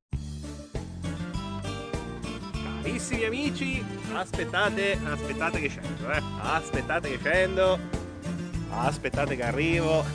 [2.81, 6.21] Carissimi amici, aspettate, aspettate che scendo, eh.
[6.41, 7.79] Aspettate che scendo.
[8.71, 10.05] Aspettate che arrivo.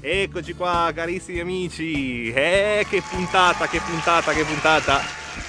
[0.00, 2.32] Eccoci qua, carissimi amici.
[2.32, 5.00] Eh, che puntata, che puntata, che puntata.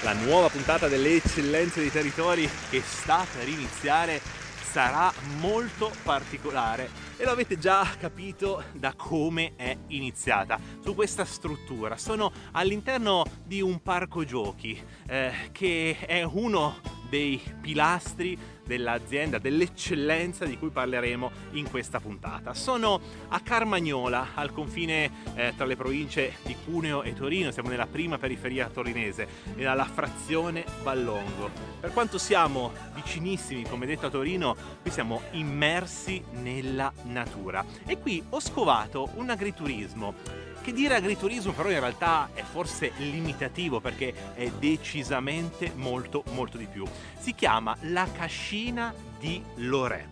[0.02, 4.20] La nuova puntata delle eccellenze dei territori che sta per iniziare
[4.70, 6.90] sarà molto particolare
[7.22, 11.96] e lo avete già capito da come è iniziata su questa struttura.
[11.96, 20.58] Sono all'interno di un parco giochi eh, che è uno dei pilastri dell'azienda, dell'eccellenza di
[20.58, 22.54] cui parleremo in questa puntata.
[22.54, 27.86] Sono a Carmagnola, al confine eh, tra le province di Cuneo e Torino, siamo nella
[27.86, 31.50] prima periferia torinese, nella frazione Ballongo.
[31.80, 37.64] Per quanto siamo vicinissimi, come detto a Torino, qui siamo immersi nella natura.
[37.86, 40.14] E qui ho scovato un agriturismo
[40.62, 46.66] che dire agriturismo però in realtà è forse limitativo perché è decisamente molto molto di
[46.66, 46.86] più.
[47.18, 50.06] Si chiama la cascina di Lorè.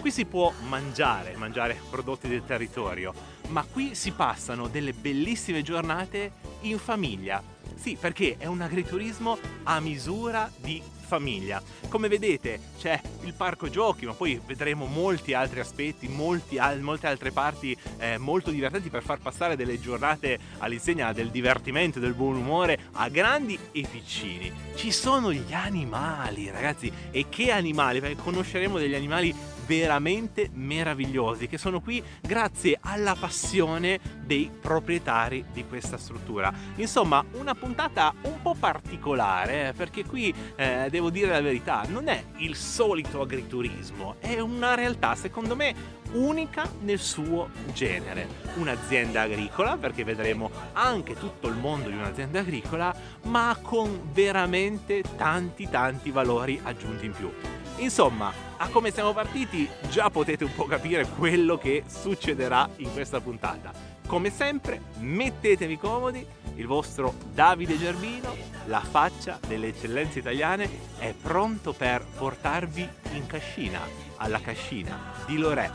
[0.00, 3.12] Qui si può mangiare, mangiare prodotti del territorio,
[3.48, 6.32] ma qui si passano delle bellissime giornate
[6.62, 7.42] in famiglia.
[7.74, 11.60] Sì, perché è un agriturismo a misura di famiglia.
[11.88, 17.08] Come vedete c'è il parco giochi, ma poi vedremo molti altri aspetti, molti, al, molte
[17.08, 22.36] altre parti eh, molto divertenti per far passare delle giornate all'insegna del divertimento del buon
[22.36, 24.52] umore a grandi e piccini.
[24.76, 27.98] Ci sono gli animali, ragazzi, e che animali?
[27.98, 29.34] Perché conosceremo degli animali
[29.66, 36.52] veramente meravigliosi che sono qui grazie alla passione dei proprietari di questa struttura.
[36.76, 42.08] Insomma, una puntata un po' particolare eh, perché qui eh, devo dire la verità, non
[42.08, 48.26] è il solito agriturismo, è una realtà secondo me unica nel suo genere.
[48.56, 52.92] Un'azienda agricola, perché vedremo anche tutto il mondo di un'azienda agricola,
[53.24, 57.32] ma con veramente tanti tanti valori aggiunti in più.
[57.76, 63.20] Insomma, a come siamo partiti già potete un po' capire quello che succederà in questa
[63.20, 63.89] puntata.
[64.10, 68.34] Come sempre, mettetevi comodi, il vostro Davide Gerbino,
[68.66, 73.78] la faccia delle eccellenze italiane, è pronto per portarvi in cascina,
[74.16, 75.70] alla cascina di Lorè.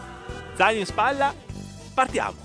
[0.53, 1.33] Zaino in spalla,
[1.93, 2.44] partiamo!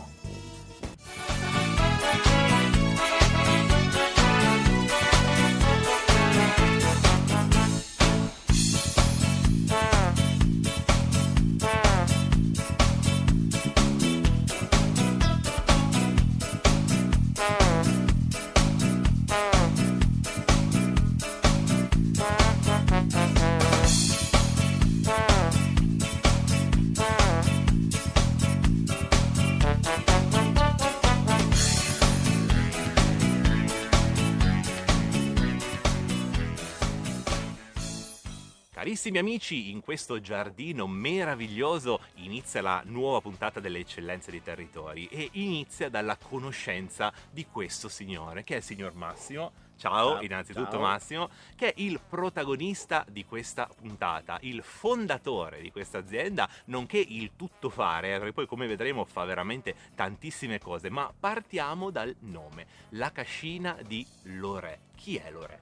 [38.91, 45.29] Carissimi amici, in questo giardino meraviglioso inizia la nuova puntata delle eccellenze dei territori e
[45.35, 49.53] inizia dalla conoscenza di questo signore, che è il signor Massimo.
[49.77, 50.81] Ciao, Ciao, innanzitutto ciao.
[50.81, 57.31] Massimo, che è il protagonista di questa puntata, il fondatore di questa azienda, nonché il
[57.37, 63.79] tuttofare, perché poi come vedremo fa veramente tantissime cose, ma partiamo dal nome, la cascina
[63.87, 64.77] di Lorè.
[64.97, 65.59] Chi è Lorè?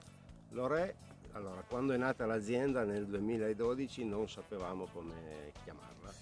[0.49, 0.95] Lorè,
[1.39, 6.13] allora, quando è nata l'azienda nel 2012 non sapevamo come chiamarla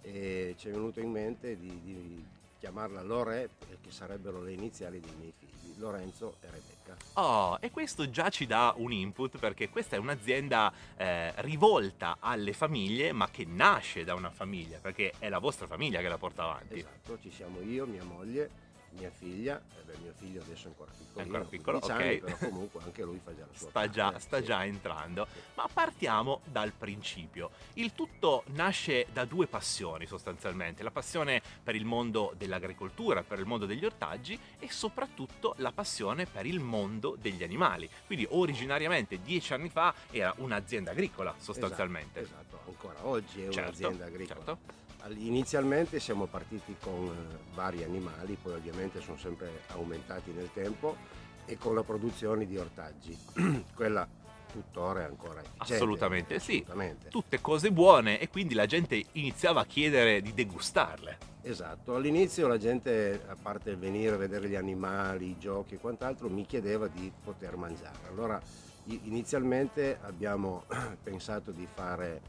[0.00, 2.24] e ci è venuto in mente di, di
[2.58, 3.48] chiamarla Lorè,
[3.82, 6.96] che sarebbero le iniziali dei miei figli, Lorenzo e Rebecca.
[7.14, 12.54] Oh, e questo già ci dà un input perché questa è un'azienda eh, rivolta alle
[12.54, 16.44] famiglie, ma che nasce da una famiglia, perché è la vostra famiglia che la porta
[16.44, 16.78] avanti.
[16.78, 18.50] Esatto, ci siamo io, mia moglie,
[18.98, 22.08] mia figlia, eh beh, mio figlio adesso è ancora piccolino, È ancora piccolo, 15 ok.
[22.08, 23.90] anni, però comunque anche lui fa già la sua sta parte.
[23.90, 24.44] già, sta Sì.
[24.44, 25.26] già entrando.
[25.54, 27.50] Ma partiamo dal principio.
[27.74, 33.46] Il tutto nasce da due passioni sostanzialmente, la passione per il mondo dell'agricoltura, per il
[33.46, 37.88] mondo degli ortaggi e soprattutto la passione per il mondo degli animali.
[38.06, 42.20] Quindi originariamente dieci anni fa era un'azienda agricola sostanzialmente.
[42.20, 42.70] Esatto, esatto.
[42.70, 44.44] ancora oggi è Certo, un'azienda agricola.
[44.44, 44.82] certo.
[45.08, 50.96] Inizialmente siamo partiti con eh, vari animali, poi ovviamente sono sempre aumentati nel tempo
[51.44, 53.16] e con la produzione di ortaggi.
[53.74, 54.08] Quella
[54.50, 55.74] tuttora è ancora efficiente.
[55.74, 56.62] Assolutamente sì.
[56.62, 57.08] Assolutamente.
[57.08, 61.32] Tutte cose buone e quindi la gente iniziava a chiedere di degustarle.
[61.42, 66.30] Esatto, all'inizio la gente, a parte venire a vedere gli animali, i giochi e quant'altro,
[66.30, 68.08] mi chiedeva di poter mangiare.
[68.08, 68.40] Allora
[68.86, 70.64] inizialmente abbiamo
[71.02, 72.22] pensato di fare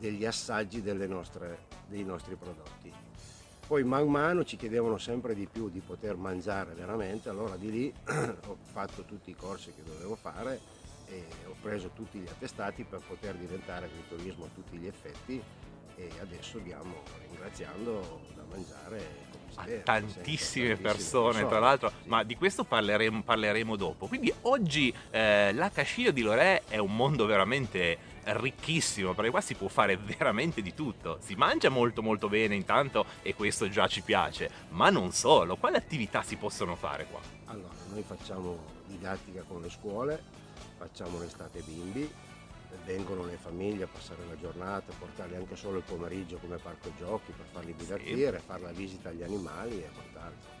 [0.00, 2.92] degli assaggi delle nostre- dei nostri prodotti.
[3.66, 7.94] Poi man mano ci chiedevano sempre di più di poter mangiare veramente, allora di lì
[8.46, 10.58] ho fatto tutti i corsi che dovevo fare
[11.06, 15.40] e ho preso tutti gli attestati per poter diventare agriturismo a tutti gli effetti
[15.96, 22.36] e adesso diamo, ringraziando, da mangiare a deve, tantissime senza- persone, tra l'altro, ma di
[22.36, 24.06] questo parleremo, parleremo dopo.
[24.06, 27.98] Quindi oggi eh, la Cascina di Lorè è un mondo veramente
[28.32, 31.18] ricchissimo, perché qua si può fare veramente di tutto.
[31.20, 35.56] Si mangia molto molto bene intanto e questo già ci piace, ma non solo.
[35.56, 37.20] Quali attività si possono fare qua?
[37.46, 40.22] Allora, noi facciamo didattica con le scuole,
[40.76, 42.10] facciamo l'estate bimbi,
[42.84, 47.32] vengono le famiglie a passare la giornata, portarli anche solo il pomeriggio come parco giochi
[47.32, 50.59] per farli divertire, fare la visita agli animali e quant'altro.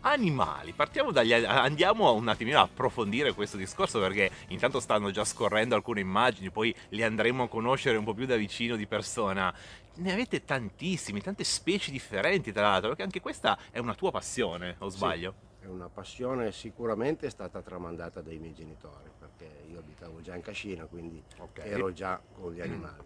[0.00, 5.74] Animali, partiamo dagli andiamo un attimino a approfondire questo discorso perché intanto stanno già scorrendo
[5.74, 9.54] alcune immagini, poi li andremo a conoscere un po' più da vicino di persona.
[9.96, 14.76] Ne avete tantissimi, tante specie differenti tra l'altro, perché anche questa è una tua passione,
[14.78, 15.34] o sbaglio?
[15.58, 20.34] Sì, è una passione sicuramente è stata tramandata dai miei genitori, perché io abitavo già
[20.36, 21.22] in Cascina, quindi
[21.54, 23.04] ero già con gli animali.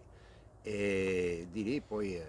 [0.61, 2.25] E di lì poi eh,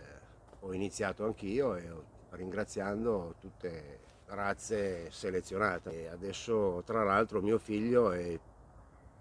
[0.60, 1.88] ho iniziato anch'io e
[2.30, 4.00] ringraziando tutte
[4.34, 6.04] razze selezionate.
[6.04, 8.38] E adesso tra l'altro mio figlio è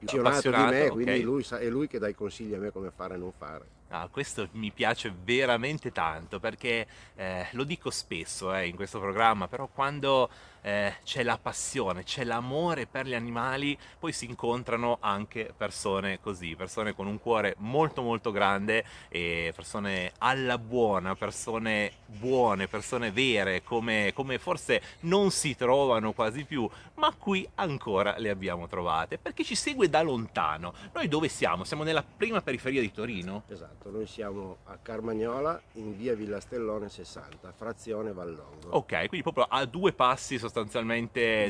[0.06, 2.72] più appassionato di me, quindi lui sa- è lui che dà i consigli a me
[2.72, 3.66] come fare e non fare.
[3.90, 9.48] Ah, questo mi piace veramente tanto perché eh, lo dico spesso eh, in questo programma,
[9.48, 10.30] però quando
[10.64, 16.56] eh, c'è la passione, c'è l'amore per gli animali, poi si incontrano anche persone così,
[16.56, 23.62] persone con un cuore molto molto grande e persone alla buona, persone buone, persone vere,
[23.64, 29.44] come, come forse non si trovano quasi più, ma qui ancora le abbiamo trovate, perché
[29.44, 30.74] ci segue da lontano.
[30.94, 31.66] Noi dove siamo?
[31.66, 33.44] Siamo nella prima periferia di Torino?
[33.50, 38.70] Esatto, noi siamo a Carmagnola in via Villastellone 60, frazione Vallongo.
[38.70, 40.53] Ok, quindi proprio a due passi sostanzialmente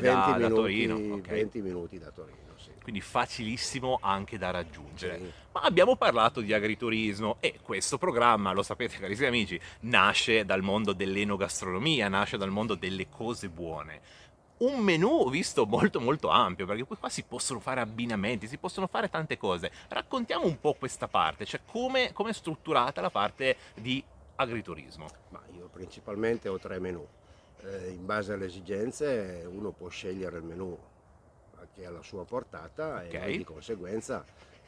[0.00, 1.14] da minuti, Torino.
[1.14, 1.28] ok.
[1.28, 2.70] 20 minuti da Torino, sì.
[2.82, 5.32] Quindi facilissimo anche da raggiungere.
[5.52, 10.92] Ma abbiamo parlato di agriturismo e questo programma, lo sapete carissimi amici, nasce dal mondo
[10.92, 14.00] dell'enogastronomia, nasce dal mondo delle cose buone.
[14.56, 18.86] Un menù visto molto molto ampio, perché poi qua si possono fare abbinamenti, si possono
[18.86, 19.70] fare tante cose.
[19.88, 24.02] Raccontiamo un po' questa parte, cioè come, come è strutturata la parte di
[24.36, 25.06] agriturismo.
[25.30, 27.06] Ma io principalmente ho tre menù.
[27.62, 30.76] Eh, in base alle esigenze uno può scegliere il menù
[31.72, 33.14] che è alla sua portata Ok.
[33.14, 34.24] e noi di conseguenza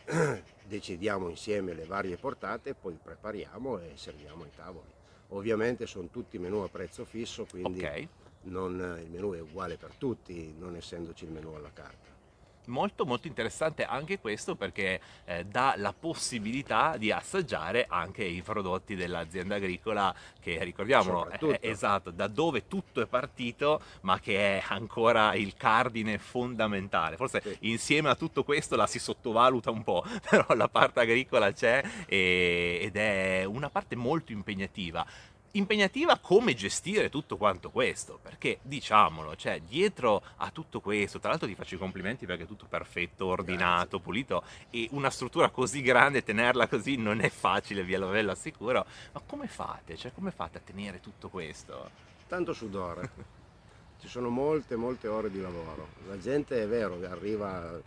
[0.66, 4.90] decidiamo insieme le varie portate, poi prepariamo e serviamo ai tavoli.
[5.28, 8.08] Ovviamente sono tutti menù a prezzo fisso, quindi Ok.
[8.42, 12.14] non- il menù è uguale per tutti, non essendoci il menù alla carta.
[12.66, 18.94] Molto molto interessante anche questo perché eh, dà la possibilità di assaggiare anche i prodotti
[18.94, 25.34] dell'azienda agricola che ricordiamo è, esatto da dove tutto è partito ma che è ancora
[25.34, 27.16] il cardine fondamentale.
[27.16, 31.82] Forse insieme a tutto questo la si sottovaluta un po' però la parte agricola c'è
[32.06, 35.06] e- ed è una parte molto impegnativa
[35.56, 41.48] impegnativa come gestire tutto quanto questo, perché diciamolo, cioè dietro a tutto questo, tra l'altro
[41.48, 46.22] ti faccio i complimenti perché è tutto perfetto, ordinato, pulito e una struttura così grande,
[46.22, 49.96] tenerla così non è facile, lo ve lo assicuro, ma come fate?
[49.96, 51.90] Cioè come fate a tenere tutto questo?
[52.28, 53.10] Tanto sudore.
[54.00, 55.88] Ci sono molte, molte ore di lavoro.
[56.06, 57.80] La gente è vero, arriva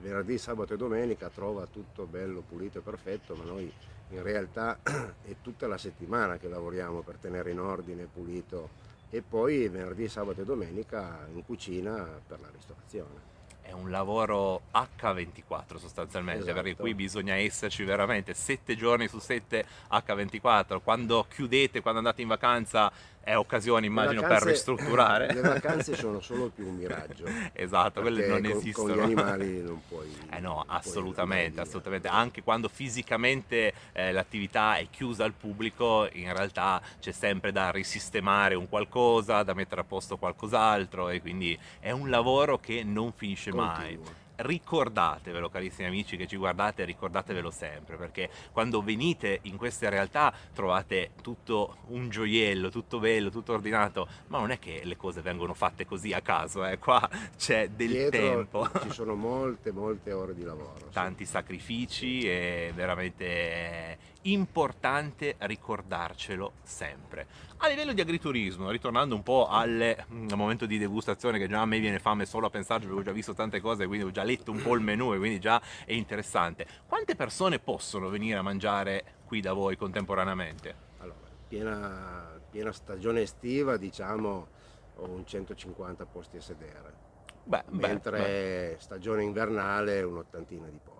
[0.00, 3.72] venerdì, sabato e domenica, trova tutto bello, pulito e perfetto, ma noi
[4.10, 9.68] in realtà è tutta la settimana che lavoriamo per tenere in ordine, pulito e poi
[9.68, 13.26] venerdì, sabato e domenica in cucina per la ristorazione.
[13.62, 16.54] è un lavoro H24 sostanzialmente, Esatto.
[16.62, 20.80] perché qui bisogna esserci veramente 7 giorni su 7 H24.
[20.82, 22.90] Quando chiudete, quando andate in vacanza,
[23.28, 25.34] è occasione immagino vacanze- per ristrutturare.
[25.34, 27.26] Le vacanze sono solo più un miraggio.
[27.52, 28.88] Esatto, quelle non con- esistono.
[28.88, 30.10] Con gli animali non puoi.
[30.30, 32.08] Eh no, assolutamente, assolutamente.
[32.08, 38.54] Anche quando fisicamente eh, l'attività è chiusa al pubblico, in realtà c'è sempre da risistemare
[38.54, 43.52] un qualcosa, da mettere a posto qualcos'altro e quindi è un lavoro che non finisce
[43.52, 43.98] mai.
[44.40, 51.10] Ricordatevelo carissimi amici che ci guardate, ricordatevelo sempre perché quando venite in queste realtà trovate
[51.22, 55.84] tutto un gioiello, tutto bello, tutto ordinato, ma non è che le cose vengono fatte
[55.86, 56.78] così a caso, eh.
[56.78, 60.88] qua c'è del Dietro tempo Ci sono molte, molte ore di lavoro.
[60.92, 67.26] tanti sacrifici e veramente importante ricordarcelo sempre.
[67.58, 71.66] A livello di agriturismo, ritornando un po' al, mm, momento di degustazione che già a
[71.66, 74.22] me viene fame solo a pensarci perché ho già visto tante cose, quindi ho già
[74.22, 76.66] letto un po' il menù e quindi già è interessante.
[76.86, 80.74] Quante persone possono venire a mangiare qui da voi contemporaneamente?
[80.98, 84.48] Allora, piena, piena stagione estiva, diciamo,
[84.96, 87.06] ho un 150 posti a sedere.
[87.44, 90.97] Beh, beh, Mentre stagione invernale un'ottantina di posti.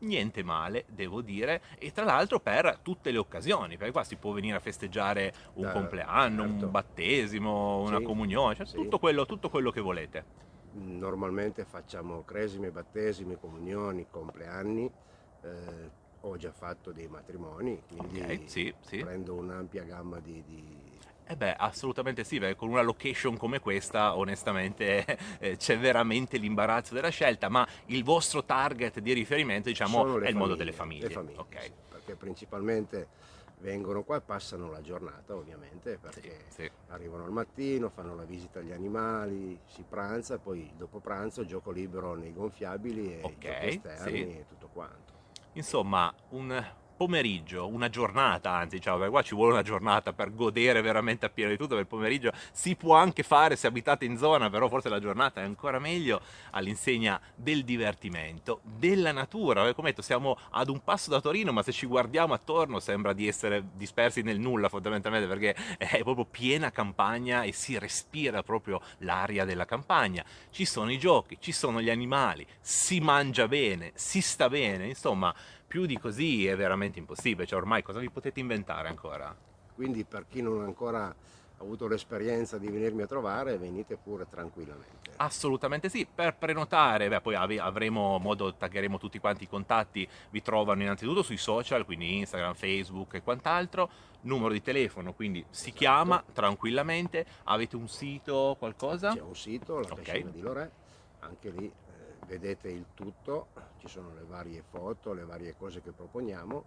[0.00, 4.32] Niente male, devo dire, e tra l'altro per tutte le occasioni, perché qua si può
[4.32, 6.44] venire a festeggiare un Eh, compleanno, certo.
[6.44, 8.74] un battesimo, una Sì, comunione, cioè sì.
[8.74, 10.24] tutto, quello, tutto quello che volete.
[10.72, 14.92] Normalmente facciamo cresime, battesimi, comunioni, compleanni.
[15.40, 15.90] eh,
[16.24, 19.06] ho già fatto dei matrimoni, quindi Ok, sì, sì.
[19.06, 20.89] prendo un'ampia gamma di, di-
[21.30, 25.04] Eh beh, assolutamente sì, perché con una location come questa, onestamente,
[25.38, 30.34] eh, c'è veramente l'imbarazzo della scelta, ma il vostro target di riferimento, diciamo, è il
[30.34, 31.06] mondo delle famiglie.
[31.06, 31.60] le famiglie, Ok.
[31.62, 33.06] sì, perché principalmente
[33.58, 36.46] vengono qua e passano la giornata ovviamente perché
[36.88, 42.16] arrivano al mattino, fanno la visita agli animali, si pranza poi dopo pranzo gioco libero
[42.16, 44.38] nei gonfiabili e Ok, giochi esterni sì.
[44.38, 45.12] e tutto quanto.
[45.52, 46.64] Insomma, un
[47.00, 51.48] pomeriggio, una giornata, anzi diciamo, perché qua ci vuole una giornata per godere veramente appieno
[51.48, 52.30] di tutto, per il pomeriggio.
[52.52, 56.20] Si può anche fare se abitate in zona, però forse la giornata è ancora meglio
[56.50, 61.62] all'insegna del divertimento, della natura, perché come detto siamo ad un passo da Torino, ma
[61.62, 66.70] se ci guardiamo attorno sembra di essere dispersi nel nulla fondamentalmente, perché è proprio piena
[66.70, 71.88] campagna e si respira proprio l'aria della campagna, ci sono i giochi, ci sono gli
[71.88, 75.34] animali, si mangia bene, si sta bene, insomma
[75.70, 79.32] più di così è veramente impossibile, cioè ormai cosa vi potete inventare ancora?
[79.72, 81.14] Quindi per chi non ha ancora
[81.58, 85.12] avuto l'esperienza di venirmi a trovare, venite pure tranquillamente.
[85.18, 90.82] Assolutamente sì, per prenotare, beh, poi avremo modo, taggeremo tutti quanti i contatti, vi trovano
[90.82, 93.88] innanzitutto sui social, quindi Instagram, Facebook e quant'altro,
[94.22, 99.12] numero di telefono, quindi si chiama tranquillamente, avete un sito, qualcosa?
[99.12, 100.02] C'è un sito, la Ok.
[100.02, 100.68] Cascina di Lorè,
[101.20, 101.72] anche lì
[102.30, 106.64] vedete il tutto, ci sono le varie foto, le varie cose che proponiamo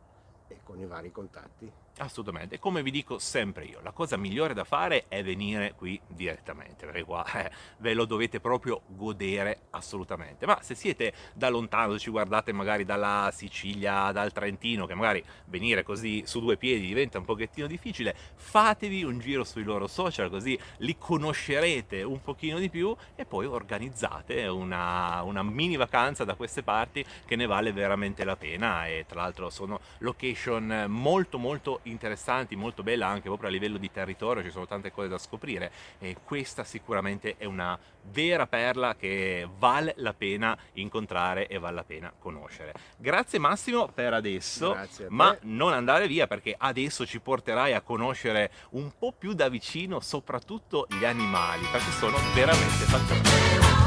[0.49, 1.72] e con i vari contatti.
[1.97, 6.87] Assolutamente, come vi dico sempre io, la cosa migliore da fare è venire qui direttamente,
[6.87, 10.47] perché qua eh, ve lo dovete proprio godere assolutamente.
[10.47, 15.83] Ma se siete da lontano, ci guardate magari dalla Sicilia, dal Trentino, che magari venire
[15.83, 20.57] così su due piedi diventa un pochettino difficile, fatevi un giro sui loro social, così
[20.77, 26.63] li conoscerete un pochino di più e poi organizzate una, una mini vacanza da queste
[26.63, 32.55] parti che ne vale veramente la pena e tra l'altro sono location molto molto interessanti,
[32.55, 36.17] molto belle anche proprio a livello di territorio, ci sono tante cose da scoprire e
[36.23, 37.77] questa sicuramente è una
[38.11, 42.73] vera perla che vale la pena incontrare e vale la pena conoscere.
[42.97, 44.75] Grazie Massimo per adesso,
[45.09, 49.99] ma non andare via perché adesso ci porterai a conoscere un po' più da vicino
[49.99, 53.82] soprattutto gli animali perché sono veramente fantastici.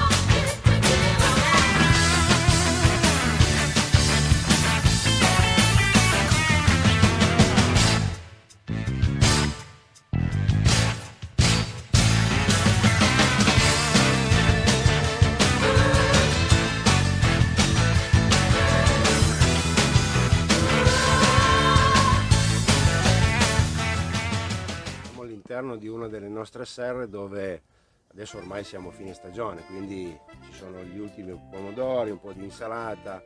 [25.77, 27.62] All'interno di una delle nostre serre dove
[28.11, 32.45] adesso ormai siamo a fine stagione, quindi ci sono gli ultimi pomodori, un po' di
[32.45, 33.22] insalata.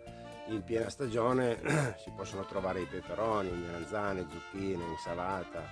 [0.49, 1.61] In piena stagione
[2.03, 5.63] si possono trovare i peperoni, melanzane, zucchine, insalata,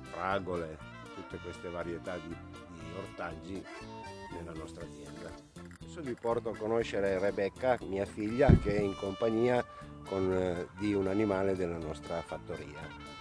[0.00, 0.78] fragole,
[1.14, 3.62] tutte queste varietà di, di ortaggi
[4.32, 5.30] nella nostra azienda.
[5.80, 9.64] Adesso vi porto a conoscere Rebecca, mia figlia, che è in compagnia
[10.08, 13.13] con, eh, di un animale della nostra fattoria.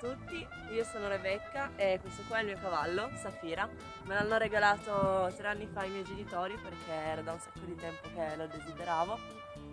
[0.00, 3.68] Tutti, io sono Rebecca e questo qua è il mio cavallo, Safira.
[4.04, 7.74] Me l'hanno regalato tre anni fa i miei genitori perché era da un sacco di
[7.74, 9.18] tempo che lo desideravo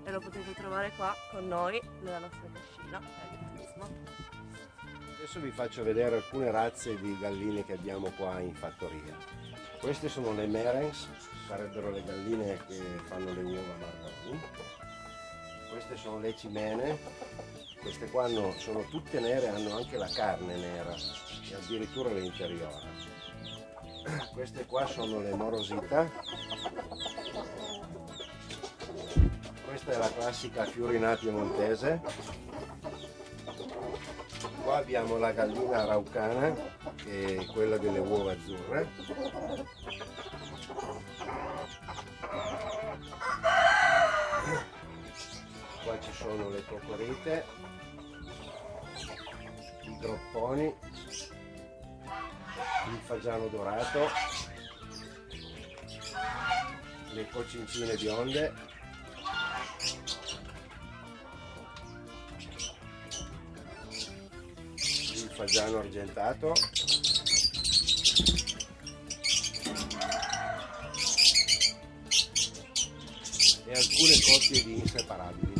[0.03, 2.41] e lo potete trovare qua con noi nella nostra
[3.53, 3.87] turismo.
[5.17, 9.15] Adesso vi faccio vedere alcune razze di galline che abbiamo qua in fattoria.
[9.79, 11.07] Queste sono le Merens,
[11.47, 14.41] sarebbero le galline che fanno le uova marroni.
[15.69, 16.97] Queste sono le cimene,
[17.85, 22.81] queste qua hanno- sono tutte nere, hanno anche la carne nera e addirittura l'interiore.
[24.33, 26.09] Queste qua sono le morosita.
[29.65, 32.01] Questa è la classica Fiorinà piemontese.
[34.63, 36.55] Qua abbiamo la gallina araucana,
[36.95, 38.87] che è quella delle uova azzurre.
[45.83, 47.45] Qua ci sono le cocorite,
[49.85, 50.73] i gropponi,
[52.91, 54.09] il fagiano dorato,
[57.11, 58.53] le cocincine bionde,
[64.75, 66.53] il fagiano argentato,
[73.67, 75.54] e alcune coppie di inseparabili.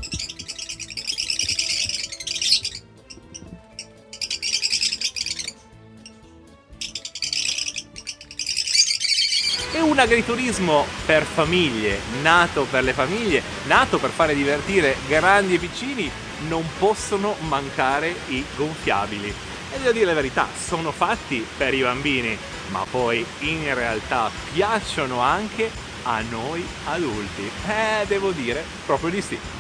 [9.96, 16.12] Un agriturismo per famiglie, nato per le famiglie, nato per fare divertire grandi e piccini,
[16.50, 19.34] non possono mancare i gonfiabili.
[19.72, 22.38] E devo dire la verità, sono fatti per i bambini,
[22.72, 25.72] ma poi in realtà piacciono anche
[26.04, 27.50] a noi adulti.
[27.66, 29.55] Eh, devo dire proprio di sì.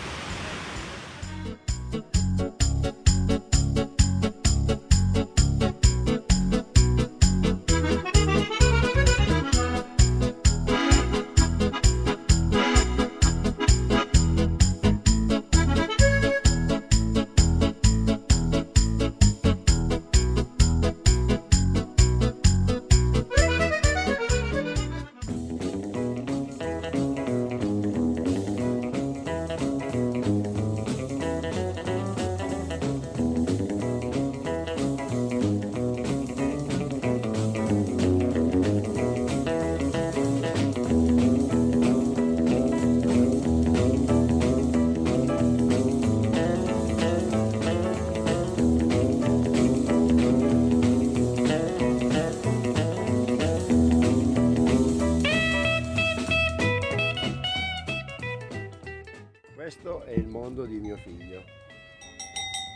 [60.35, 61.45] Mondo di mio figlio.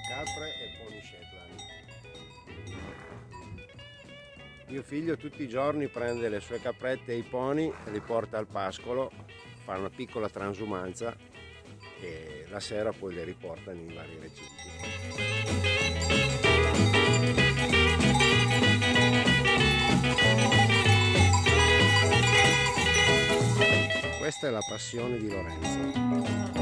[0.08, 1.60] Capre e pony Shetland.
[4.68, 8.38] Mio figlio tutti i giorni prende le sue caprette e i pony e li porta
[8.38, 9.12] al pascolo,
[9.66, 11.14] fa una piccola transumanza
[12.00, 14.68] e la sera poi le riporta nei vari recinti.
[24.18, 26.59] Questa è la passione di Lorenzo.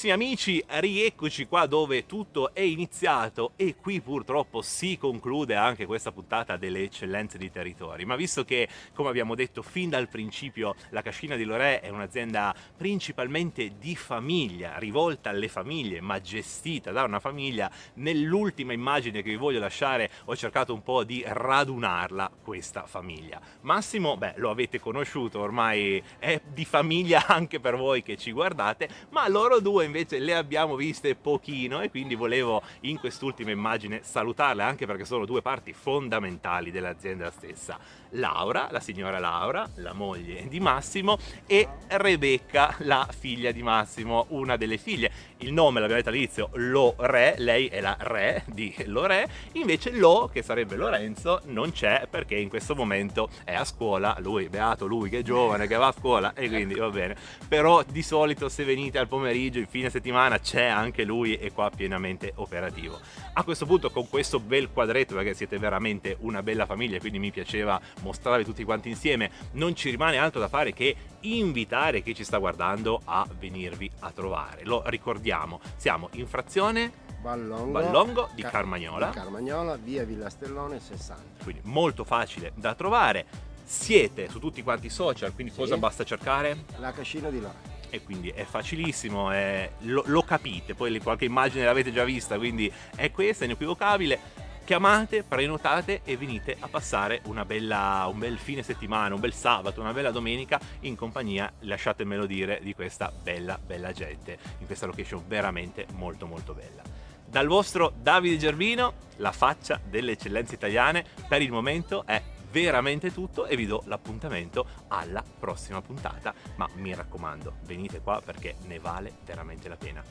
[0.00, 6.10] Carissimi amici, rieccoci qua dove tutto è iniziato e qui purtroppo si conclude anche questa
[6.10, 8.06] puntata delle eccellenze di territori.
[8.06, 12.54] Ma visto che, come abbiamo detto fin dal principio, la Cascina di Lorè è un'azienda
[12.78, 19.36] principalmente di famiglia, rivolta alle famiglie, ma gestita da una famiglia, nell'ultima immagine che vi
[19.36, 23.38] voglio lasciare ho cercato un po' di radunarla questa famiglia.
[23.60, 28.88] Massimo, beh, lo avete conosciuto, ormai è di famiglia anche per voi che ci guardate,
[29.10, 34.62] ma loro due invece le abbiamo viste pochino e quindi volevo in quest'ultima immagine salutarle
[34.62, 37.78] anche perché sono due parti fondamentali dell'azienda stessa.
[38.10, 44.56] Laura, la signora Laura, la moglie di Massimo e Rebecca, la figlia di Massimo, una
[44.56, 45.10] delle figlie.
[45.38, 50.42] Il nome l'abbiamo detto all'inizio, Lore, lei è la re di Lore, invece Lo, che
[50.42, 55.18] sarebbe Lorenzo, non c'è perché in questo momento è a scuola, lui, beato lui che
[55.18, 57.16] è giovane, che va a scuola e quindi va bene.
[57.48, 61.70] Però di solito se venite al pomeriggio, in fine settimana, c'è anche lui e qua
[61.74, 62.98] pienamente operativo.
[63.32, 67.30] A questo punto con questo bel quadretto, perché siete veramente una bella famiglia, quindi mi
[67.30, 72.24] piaceva mostrarvi tutti quanti insieme, non ci rimane altro da fare che invitare chi ci
[72.24, 74.64] sta guardando a venirvi a trovare.
[74.64, 79.06] Lo ricordiamo, siamo in frazione Vallongo, Vallongo di Ca- Carmagnola.
[79.06, 81.44] di Carmagnola, via Villastellone 60.
[81.44, 83.26] Quindi molto facile da trovare.
[83.62, 86.64] Siete su tutti quanti i social, quindi cosa basta cercare?
[86.78, 87.69] La cascina di Lorenzo.
[87.90, 92.72] E quindi è facilissimo, è- lo, lo capite, poi qualche immagine l'avete già vista, quindi
[92.94, 94.48] è questa, è inequivocabile.
[94.64, 99.92] Chiamate, prenotate e venite a passare bella, un bel fine settimana, un bel sabato, una
[99.92, 105.86] bella domenica in compagnia, lasciatemelo dire, di questa bella, bella gente, in questa location veramente
[105.94, 106.82] molto, molto bella.
[107.26, 113.46] Dal vostro Davide Gervino, la faccia delle eccellenze italiane, per il momento è veramente tutto
[113.46, 119.12] e vi do l'appuntamento alla prossima puntata, ma mi raccomando, venite qua perché ne vale
[119.24, 120.02] veramente la pena.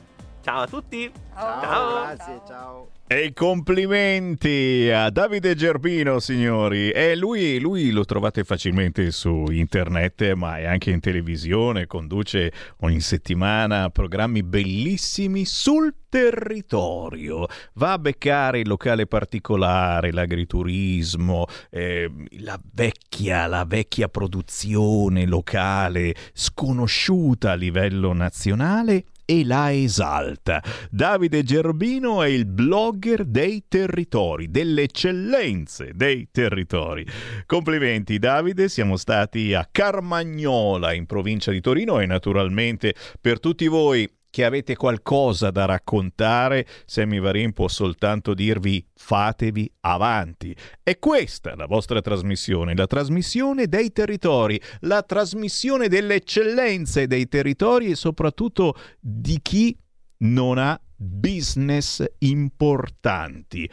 [0.42, 1.12] Ciao a tutti!
[1.34, 2.99] Ciao, grazie, ciao.
[3.12, 6.92] E complimenti a Davide Gerbino, signori.
[6.92, 12.52] E lui, lui lo trovate facilmente su internet, ma è anche in televisione, conduce
[12.82, 17.48] ogni settimana programmi bellissimi sul territorio.
[17.72, 22.08] Va a beccare il locale particolare, l'agriturismo, eh,
[22.38, 30.60] la vecchia, la vecchia produzione locale sconosciuta a livello nazionale e la esalta.
[30.90, 37.06] Davide Gerbino è il blogger dei territori, delle eccellenze dei territori.
[37.46, 44.08] Complimenti Davide, siamo stati a Carmagnola in provincia di Torino e naturalmente per tutti voi
[44.30, 50.56] che avete qualcosa da raccontare, Sammy Varin può soltanto dirvi fatevi avanti.
[50.82, 57.90] È questa la vostra trasmissione, la trasmissione dei territori, la trasmissione delle eccellenze dei territori
[57.90, 59.76] e soprattutto di chi
[60.18, 63.68] non ha business importanti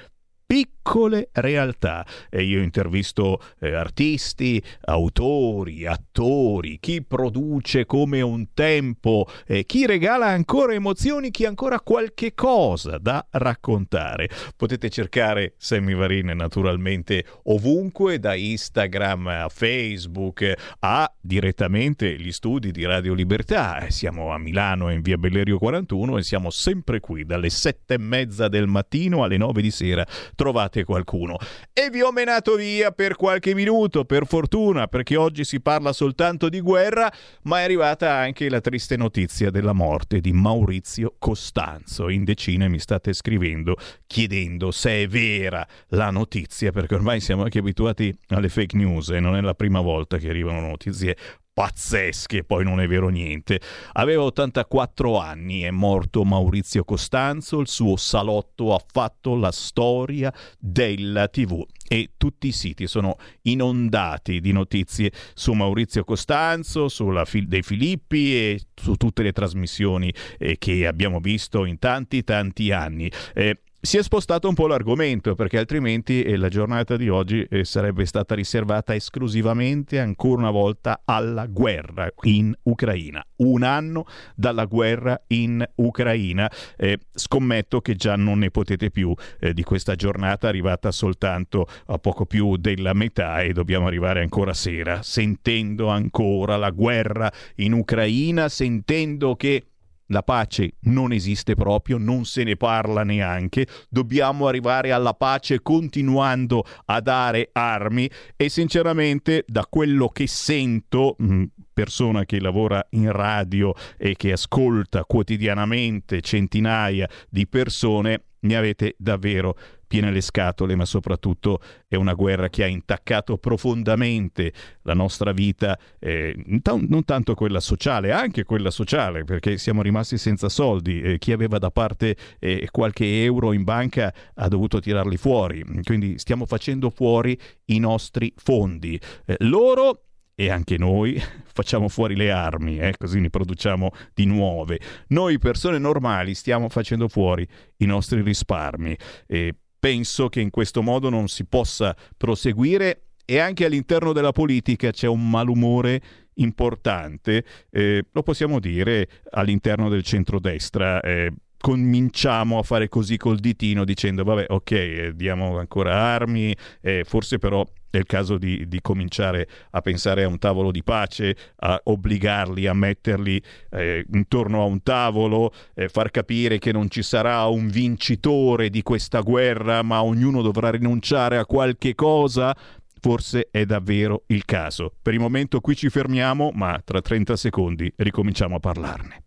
[0.47, 9.65] piccole realtà e io intervisto eh, artisti, autori, attori, chi produce come un tempo, eh,
[9.65, 14.29] chi regala ancora emozioni, chi ha ancora qualche cosa da raccontare.
[14.55, 22.85] Potete cercare Sammy Varin naturalmente ovunque, da Instagram a Facebook a direttamente gli studi di
[22.85, 23.79] Radio Libertà.
[23.79, 27.97] Eh, Siamo a Milano in via Bellerio 41 e siamo sempre qui dalle sette e
[27.97, 30.05] mezza del mattino alle nove di sera
[30.37, 31.35] trovate qualcuno.
[31.73, 36.47] E vi ho menato via per qualche minuto, per fortuna, perché oggi si parla soltanto
[36.47, 37.11] di guerra,
[37.43, 42.07] ma è arrivata anche la triste notizia della morte di Maurizio Costanzo.
[42.07, 43.75] In decine mi state scrivendo
[44.05, 49.19] chiedendo se è vera la notizia, perché ormai siamo anche abituati alle fake news e
[49.19, 51.17] non è la prima volta che arrivano notizie
[51.57, 53.59] pazzesche, poi non è vero niente.
[53.93, 61.27] Aveva 84 anni, è morto Maurizio Costanzo, il suo salotto ha fatto la storia della
[61.29, 67.63] TV e tutti i siti sono inondati di notizie su Maurizio Costanzo, sulla Fil- dei
[67.63, 73.11] Filippi e su tutte le trasmissioni eh, che abbiamo visto in tanti tanti anni.
[73.33, 77.63] Eh, si è spostato un po' l'argomento perché altrimenti eh, la giornata di oggi eh,
[77.63, 83.23] sarebbe stata riservata esclusivamente ancora una volta alla guerra in Ucraina.
[83.37, 84.05] Un anno
[84.35, 86.51] dalla guerra in Ucraina.
[86.75, 91.99] Eh, scommetto che già non ne potete più eh, di questa giornata arrivata soltanto a
[91.99, 98.49] poco più della metà e dobbiamo arrivare ancora sera sentendo ancora la guerra in Ucraina,
[98.49, 99.63] sentendo che
[100.07, 106.63] la pace non esiste proprio, non se ne parla neanche, dobbiamo arrivare alla pace continuando
[106.85, 111.43] a dare armi e sinceramente da quello che sento, mh,
[111.73, 119.55] persona che lavora in radio e che ascolta quotidianamente centinaia di persone, ne avete davvero
[119.87, 125.77] piene le scatole, ma soprattutto è una guerra che ha intaccato profondamente la nostra vita,
[125.99, 131.31] eh, non tanto quella sociale, anche quella sociale, perché siamo rimasti senza soldi, eh, chi
[131.31, 136.89] aveva da parte eh, qualche euro in banca ha dovuto tirarli fuori, quindi stiamo facendo
[136.89, 138.99] fuori i nostri fondi.
[139.25, 140.01] Eh, loro
[140.39, 141.19] e anche noi
[141.51, 144.79] facciamo fuori le armi, eh, così ne produciamo di nuove.
[145.07, 151.09] Noi persone normali stiamo facendo fuori i nostri risparmi e penso che in questo modo
[151.09, 156.01] non si possa proseguire e anche all'interno della politica c'è un malumore
[156.35, 161.01] importante, eh, lo possiamo dire all'interno del centrodestra.
[161.01, 167.03] Eh, cominciamo a fare così col ditino dicendo vabbè ok eh, diamo ancora armi eh,
[167.05, 171.35] forse però è il caso di, di, cominciare a pensare a un tavolo di pace,
[171.57, 173.41] a obbligarli a metterli
[173.71, 178.81] eh, intorno a un tavolo, eh, far capire che non ci sarà un vincitore di
[178.83, 182.55] questa guerra, ma ognuno dovrà rinunciare a qualche cosa.
[182.99, 184.91] Forse è davvero il caso.
[185.01, 189.26] Per il momento qui ci fermiamo, ma tra 30 secondi ricominciamo a parlarne.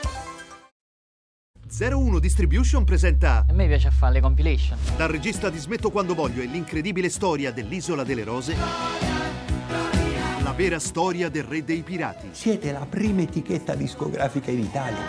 [1.71, 4.77] 01 Distribution presenta A me piace fare le compilation.
[4.97, 8.55] Dal regista di Smetto quando voglio e l'incredibile storia dell'Isola delle Rose
[10.43, 14.99] La vera storia del re dei pirati Siete la prima etichetta discografica in Italia.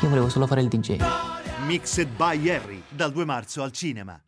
[0.00, 0.96] Io volevo solo fare il DJ.
[1.66, 4.18] Mixed by Harry dal 2 marzo al cinema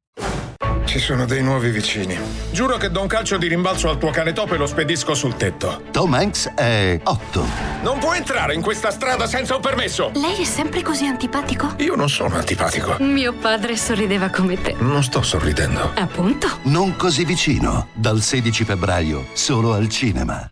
[0.88, 2.18] Ci sono dei nuovi vicini.
[2.50, 5.36] Giuro che do un calcio di rimbalzo al tuo cane topo e lo spedisco sul
[5.36, 5.82] tetto.
[5.90, 7.46] Tom Hanks è 8.
[7.82, 10.10] Non può entrare in questa strada senza un permesso!
[10.14, 11.74] Lei è sempre così antipatico?
[11.80, 12.96] Io non sono antipatico.
[13.00, 14.76] Mio padre sorrideva come te.
[14.78, 15.92] Non sto sorridendo.
[15.94, 16.48] Appunto.
[16.62, 17.88] Non così vicino.
[17.92, 20.50] Dal 16 febbraio, solo al cinema.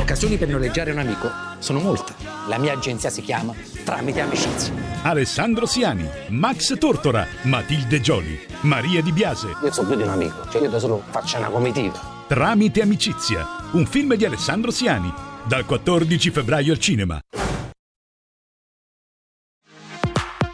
[0.00, 2.14] Occasioni per noleggiare un amico sono molte.
[2.48, 4.72] La mia agenzia si chiama Tramite Amicizia.
[5.02, 9.54] Alessandro Siani, Max Tortora, Matilde Gioli, Maria Di Biase.
[9.62, 12.18] Io so più di un amico, cioè io da solo faccio una comitiva.
[12.26, 15.12] Tramite amicizia, un film di Alessandro Siani,
[15.46, 17.20] dal 14 febbraio al cinema.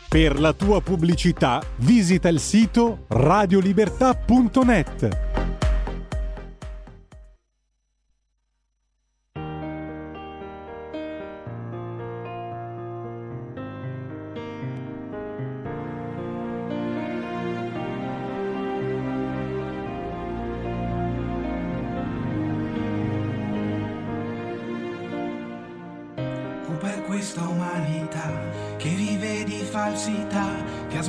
[0.09, 5.46] Per la tua pubblicità visita il sito radiolibertà.net.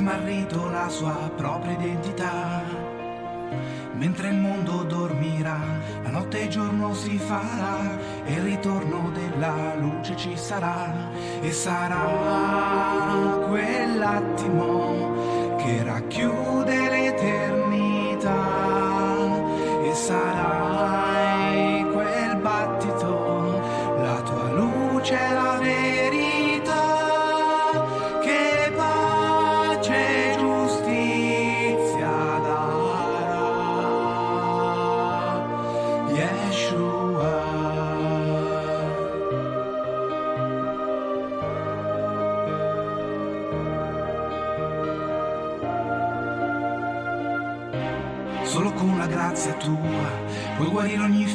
[0.08, 2.62] smarrito la sua propria identità.
[3.92, 5.58] Mentre il mondo dormirà,
[6.02, 10.94] la notte e giorno si farà e il ritorno della luce ci sarà
[11.42, 12.06] e sarà
[13.48, 14.76] quell'attimo
[15.58, 18.36] che racchiude l'eternità
[19.82, 20.57] e sarai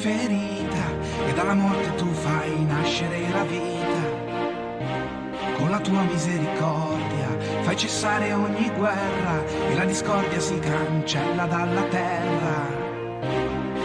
[0.03, 0.85] ferita
[1.27, 4.01] e dalla morte tu fai nascere la vita.
[5.55, 7.29] Con la tua misericordia
[7.61, 12.81] fai cessare ogni guerra e la discordia si cancella dalla terra.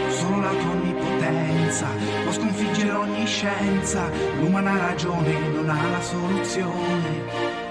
[0.09, 1.87] Solo la tua onnipotenza
[2.23, 4.09] può sconfiggere ogni scienza,
[4.41, 7.67] l'umana ragione non ha la soluzione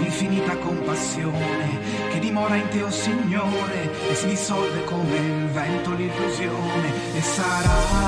[0.00, 1.78] l'infinita compassione
[2.10, 5.61] che dimora in te, o Signore, e si dissolve come il vento
[7.22, 8.01] sarà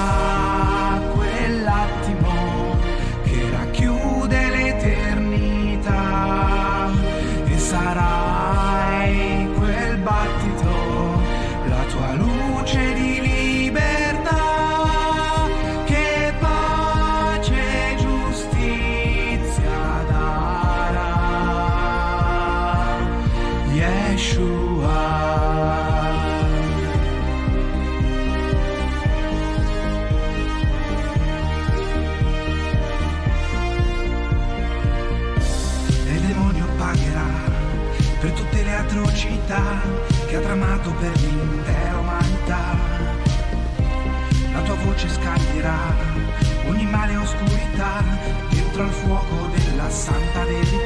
[50.04, 50.83] santa verità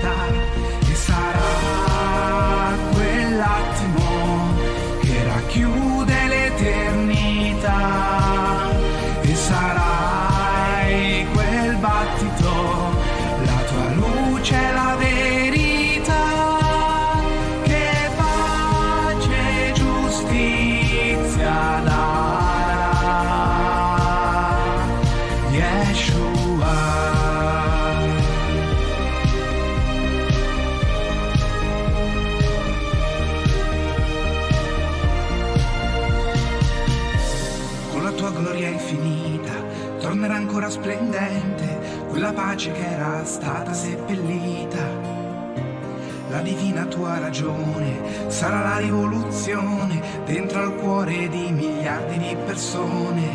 [48.38, 53.26] sarà la rivoluzione dentro al cuore di miliardi di persone.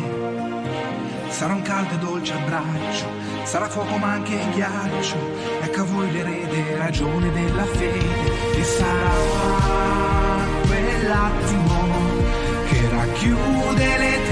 [1.28, 3.06] Sarà un caldo e dolce abbraccio,
[3.42, 5.16] sarà fuoco ma anche ghiaccio,
[5.60, 9.10] ecco a voi l'erede ragione della fede e sarà
[10.66, 11.74] quell'attimo
[12.70, 14.23] che racchiude l'eternità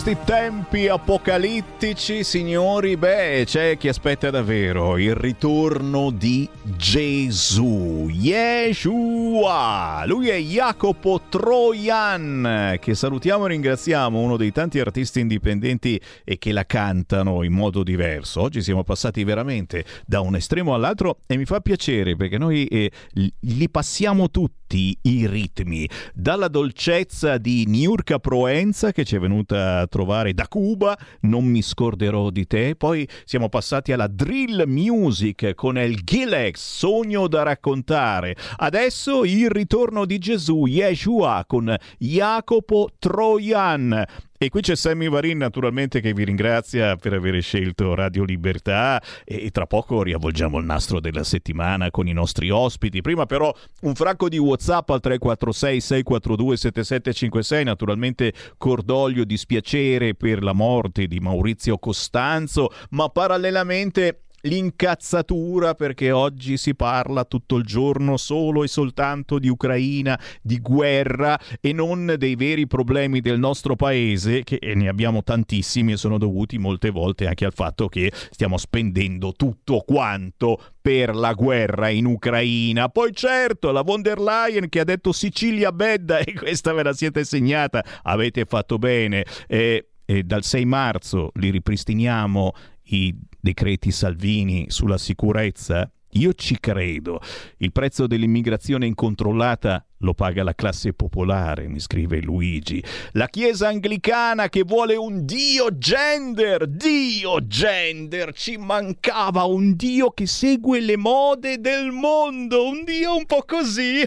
[0.00, 10.04] questi tempi apocalittici, signori, beh, c'è chi aspetta davvero il ritorno di Gesù, Yeshua.
[10.06, 16.52] Lui è Jacopo Trojan, che salutiamo e ringraziamo, uno dei tanti artisti indipendenti e che
[16.52, 18.40] la cantano in modo diverso.
[18.42, 22.92] Oggi siamo passati veramente da un estremo all'altro e mi fa piacere perché noi eh,
[23.40, 29.86] li passiamo tutti i ritmi, dalla dolcezza di Niurka Proenza che ci è venuta a
[29.86, 35.78] trovare da Cuba, non mi scorderò di te, poi siamo passati alla drill music con
[35.78, 44.04] El Gilex, sogno da raccontare, adesso il ritorno di Gesù, Yeshua con Jacopo Trojan.
[44.40, 49.50] E qui c'è Sammy Varin naturalmente che vi ringrazia per aver scelto Radio Libertà e
[49.50, 53.00] tra poco riavvolgiamo il nastro della settimana con i nostri ospiti.
[53.00, 60.52] Prima però un fracco di Whatsapp al 346 642 7756, naturalmente cordoglio, dispiacere per la
[60.52, 68.62] morte di Maurizio Costanzo, ma parallelamente l'incazzatura perché oggi si parla tutto il giorno solo
[68.62, 74.58] e soltanto di Ucraina, di guerra e non dei veri problemi del nostro paese, che
[74.74, 79.82] ne abbiamo tantissimi e sono dovuti molte volte anche al fatto che stiamo spendendo tutto
[79.86, 82.88] quanto per la guerra in Ucraina.
[82.88, 86.92] Poi certo, la von der Leyen che ha detto Sicilia bedda e questa ve la
[86.92, 89.24] siete segnata, avete fatto bene.
[89.46, 92.52] E, e dal 6 marzo li ripristiniamo
[92.90, 93.14] i
[93.48, 95.90] decreti Salvini sulla sicurezza?
[96.12, 97.20] Io ci credo.
[97.58, 102.82] Il prezzo dell'immigrazione incontrollata lo paga la classe popolare, mi scrive Luigi.
[103.12, 110.26] La Chiesa anglicana che vuole un Dio gender, Dio gender, ci mancava un Dio che
[110.26, 113.96] segue le mode del mondo, un Dio un po' così.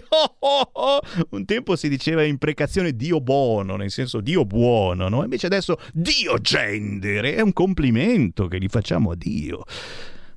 [1.30, 5.22] Un tempo si diceva imprecazione Dio buono, nel senso Dio buono, no?
[5.22, 9.64] Invece adesso Dio gender, è un complimento che gli facciamo a Dio.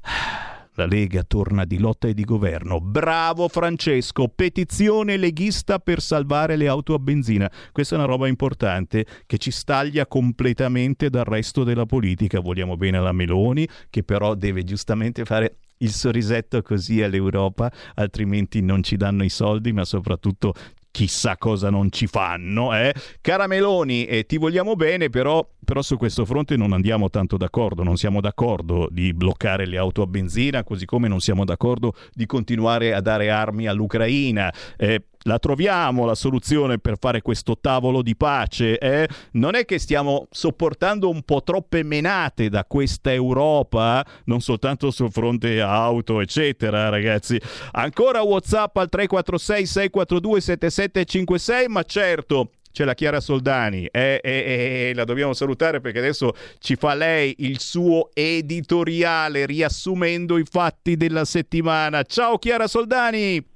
[0.76, 2.82] La Lega torna di lotta e di governo.
[2.82, 7.50] Bravo Francesco, petizione leghista per salvare le auto a benzina.
[7.72, 12.42] Questa è una roba importante che ci staglia completamente dal resto della politica.
[12.42, 18.84] Vogliamo bene alla Meloni, che però deve giustamente fare il sorrisetto così all'Europa, altrimenti non
[18.84, 20.54] ci danno i soldi, ma soprattutto
[20.96, 22.74] chissà cosa non ci fanno.
[22.74, 22.94] Eh?
[23.20, 27.84] Cara Meloni, eh, ti vogliamo bene, però, però su questo fronte non andiamo tanto d'accordo.
[27.84, 32.26] Non siamo d'accordo di bloccare le auto a benzina, così come non siamo d'accordo di
[32.26, 34.54] continuare a dare armi all'Ucraina.
[34.78, 38.78] Eh, la troviamo la soluzione per fare questo tavolo di pace?
[38.78, 39.08] Eh?
[39.34, 45.12] Non è che stiamo sopportando un po' troppe menate da questa Europa, non soltanto sul
[45.12, 47.40] fronte auto, eccetera, ragazzi.
[47.72, 54.92] Ancora WhatsApp al 346 642 7756, ma certo c'è la Chiara Soldani, eh, eh, eh,
[54.94, 61.24] la dobbiamo salutare perché adesso ci fa lei il suo editoriale riassumendo i fatti della
[61.24, 62.04] settimana.
[62.04, 63.54] Ciao Chiara Soldani!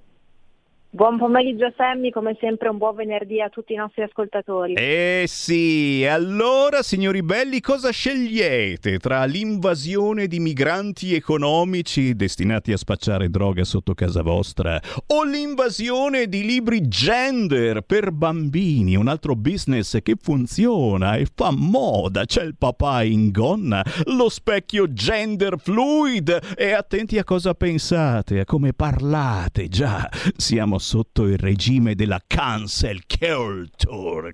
[0.91, 4.73] Buon pomeriggio Sammy, come sempre un buon venerdì a tutti i nostri ascoltatori.
[4.73, 13.29] Eh sì, allora signori belli cosa scegliete tra l'invasione di migranti economici destinati a spacciare
[13.29, 14.81] droga sotto casa vostra
[15.13, 22.25] o l'invasione di libri gender per bambini, un altro business che funziona e fa moda,
[22.25, 26.55] c'è il papà in gonna, lo specchio gender fluid.
[26.57, 30.09] E attenti a cosa pensate, a come parlate, già.
[30.35, 34.33] Siamo sotto il regime della cancel culture.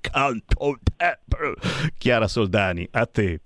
[1.98, 3.40] Chiara Soldani, a te.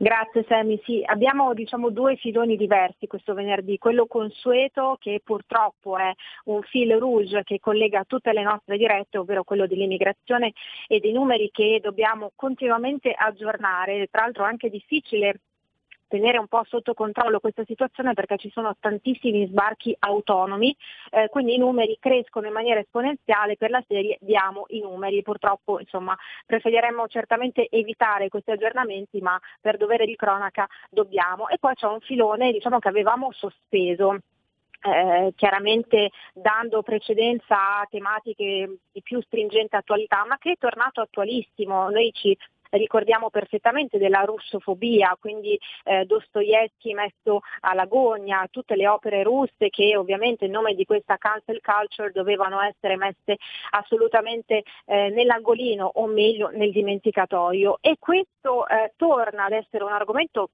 [0.00, 6.12] Grazie Sammy, sì, abbiamo diciamo, due filoni diversi questo venerdì, quello consueto che purtroppo è
[6.44, 10.52] un fil rouge che collega tutte le nostre dirette, ovvero quello dell'immigrazione
[10.86, 15.40] e dei numeri che dobbiamo continuamente aggiornare, tra l'altro è anche difficile
[16.08, 20.74] tenere un po' sotto controllo questa situazione perché ci sono tantissimi sbarchi autonomi,
[21.10, 25.78] eh, quindi i numeri crescono in maniera esponenziale, per la serie diamo i numeri, purtroppo
[25.78, 26.16] insomma
[26.46, 31.48] preferiremmo certamente evitare questi aggiornamenti ma per dovere di cronaca dobbiamo.
[31.48, 34.18] E poi c'è un filone diciamo, che avevamo sospeso.
[34.80, 41.90] Eh, chiaramente dando precedenza a tematiche di più stringente attualità, ma che è tornato attualissimo.
[41.90, 42.38] Noi ci
[42.70, 50.44] ricordiamo perfettamente della russofobia, quindi eh, Dostoevsky messo all'agonia, tutte le opere russe che ovviamente
[50.44, 53.36] in nome di questa cancel culture dovevano essere messe
[53.70, 57.78] assolutamente eh, nell'angolino o meglio nel dimenticatoio.
[57.80, 60.50] E questo eh, torna ad essere un argomento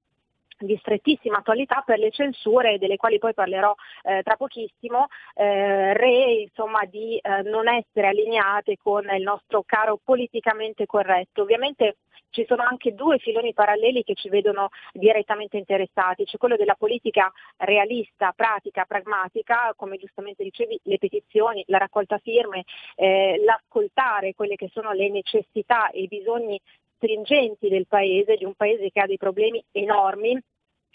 [0.59, 6.32] di strettissima attualità per le censure delle quali poi parlerò eh, tra pochissimo, eh, re
[6.43, 11.43] insomma, di eh, non essere allineate con il nostro caro politicamente corretto.
[11.43, 11.97] Ovviamente
[12.35, 17.32] ci sono anche due filoni paralleli che ci vedono direttamente interessati, c'è quello della politica
[17.59, 22.64] realista, pratica, pragmatica, come giustamente dicevi, le petizioni, la raccolta firme,
[22.97, 26.60] eh, l'ascoltare quelle che sono le necessità e i bisogni
[26.96, 30.38] stringenti del paese, di un paese che ha dei problemi enormi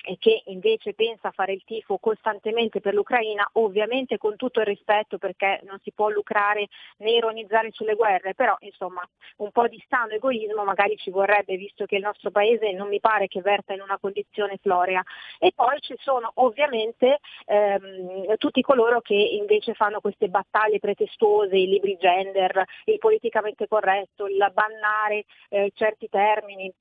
[0.04, 4.66] e che invece pensa a fare il tifo costantemente per l'Ucraina, ovviamente con tutto il
[4.66, 6.68] rispetto perché non si può lucrare
[6.98, 9.08] né ironizzare sulle guerre, però insomma
[9.38, 13.00] un po' di sano egoismo magari ci vorrebbe visto che il nostro paese non mi
[13.00, 15.04] pare che verta in una condizione florea.
[15.38, 21.68] E poi ci sono ovviamente ehm, tutti coloro che invece fanno queste battaglie pretestuose, i
[21.68, 26.74] libri gender, il politicamente corretto, il bannare eh, certi termini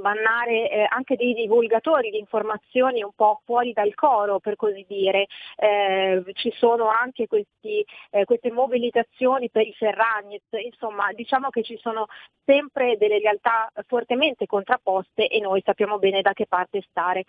[0.00, 5.26] bannare eh, anche dei divulgatori di informazioni un po' fuori dal coro, per così dire.
[5.56, 11.76] Eh, ci sono anche questi, eh, queste mobilitazioni per i Ferragnez, insomma diciamo che ci
[11.78, 12.06] sono
[12.44, 17.24] sempre delle realtà fortemente contrapposte e noi sappiamo bene da che parte stare.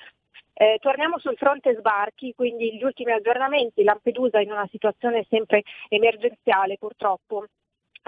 [0.56, 6.78] Eh, torniamo sul fronte sbarchi, quindi gli ultimi aggiornamenti, Lampedusa in una situazione sempre emergenziale
[6.78, 7.46] purtroppo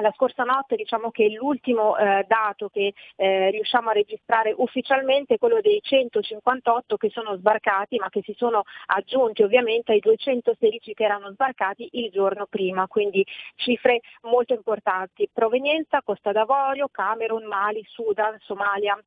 [0.02, 5.38] la scorsa notte diciamo che l'ultimo eh, dato che eh, riusciamo a registrare ufficialmente è
[5.38, 11.04] quello dei 158 che sono sbarcati ma che si sono aggiunti ovviamente ai 216 che
[11.04, 15.30] erano sbarcati il giorno prima, quindi cifre molto importanti.
[15.32, 18.98] Provenienza Costa d'Avorio, Camerun, Mali, Sudan, Somalia,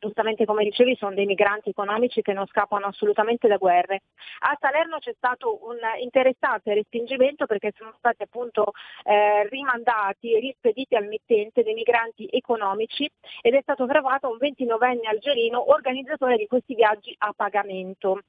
[0.00, 4.02] giustamente come dicevi sono dei migranti economici che non scappano assolutamente da guerre.
[4.40, 8.72] A Salerno c'è stato un interessante respingimento perché sono stati appunto
[9.04, 13.08] eh, rimandati e rispediti al mittente dei migranti economici
[13.42, 18.20] ed è stato trovato un 29enne algerino organizzatore di questi viaggi a pagamento.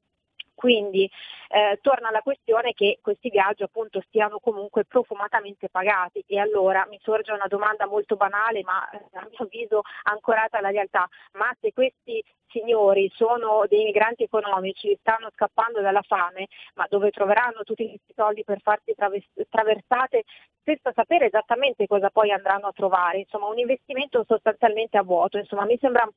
[0.61, 1.09] Quindi
[1.49, 6.23] eh, torna la questione che questi viaggi appunto stiano comunque profumatamente pagati.
[6.27, 10.69] E allora mi sorge una domanda molto banale ma eh, a mio avviso ancorata alla
[10.69, 17.09] realtà, ma se questi signori sono dei migranti economici, stanno scappando dalla fame, ma dove
[17.09, 18.93] troveranno tutti questi soldi per farsi
[19.49, 20.25] traversate
[20.63, 25.65] senza sapere esattamente cosa poi andranno a trovare, insomma un investimento sostanzialmente a vuoto, insomma
[25.65, 26.07] mi sembra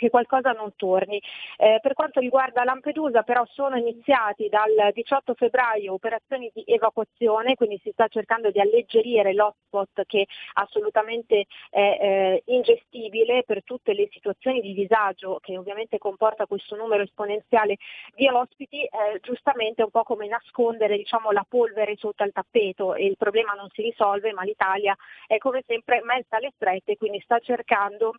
[0.00, 1.20] che qualcosa non torni.
[1.58, 7.78] Eh, per quanto riguarda Lampedusa però sono iniziati dal 18 febbraio operazioni di evacuazione, quindi
[7.82, 14.62] si sta cercando di alleggerire l'hotspot che assolutamente è eh, ingestibile per tutte le situazioni
[14.62, 17.76] di disagio che ovviamente comporta questo numero esponenziale
[18.14, 22.94] di ospiti, eh, giustamente è un po' come nascondere diciamo, la polvere sotto al tappeto
[22.94, 24.96] e il problema non si risolve ma l'Italia
[25.26, 28.14] è come sempre messa alle strette, quindi sta cercando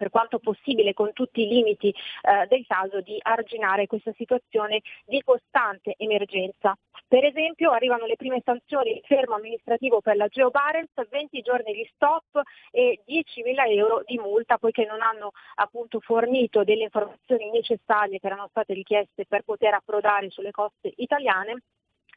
[0.00, 1.88] per quanto possibile con tutti i limiti
[2.22, 6.74] eh, del caso di arginare questa situazione di costante emergenza.
[7.06, 11.74] Per esempio arrivano le prime sanzioni di fermo amministrativo per la Geo Barents, 20 giorni
[11.74, 12.40] di stop
[12.70, 18.48] e 10.000 euro di multa poiché non hanno appunto fornito delle informazioni necessarie che erano
[18.48, 21.60] state richieste per poter approdare sulle coste italiane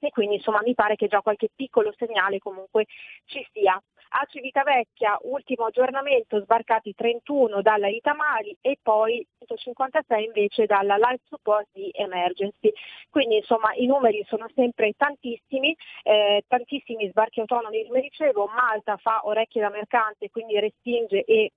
[0.07, 2.85] e quindi insomma mi pare che già qualche piccolo segnale comunque
[3.25, 3.81] ci sia.
[4.15, 11.69] A Civitavecchia, ultimo aggiornamento, sbarcati 31 dalla Itamali e poi 156 invece dalla Life Support
[11.71, 12.71] di Emergency.
[13.09, 19.21] Quindi insomma i numeri sono sempre tantissimi, eh, tantissimi sbarchi autonomi come dicevo, Malta fa
[19.23, 21.51] orecchie da mercante, quindi respinge e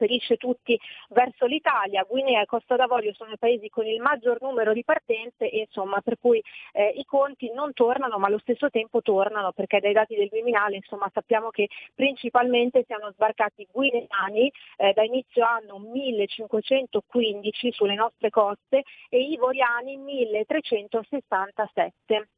[0.00, 0.78] trasferisce tutti
[1.10, 2.04] verso l'Italia.
[2.08, 6.16] Guinea e Costa d'Avorio sono i paesi con il maggior numero di partenze, insomma, per
[6.18, 10.30] cui eh, i conti non tornano ma allo stesso tempo tornano perché dai dati del
[10.30, 18.30] Viminale insomma, sappiamo che principalmente siano sbarcati guineani eh, da inizio anno 1515 sulle nostre
[18.30, 22.28] coste e ivoriani 1367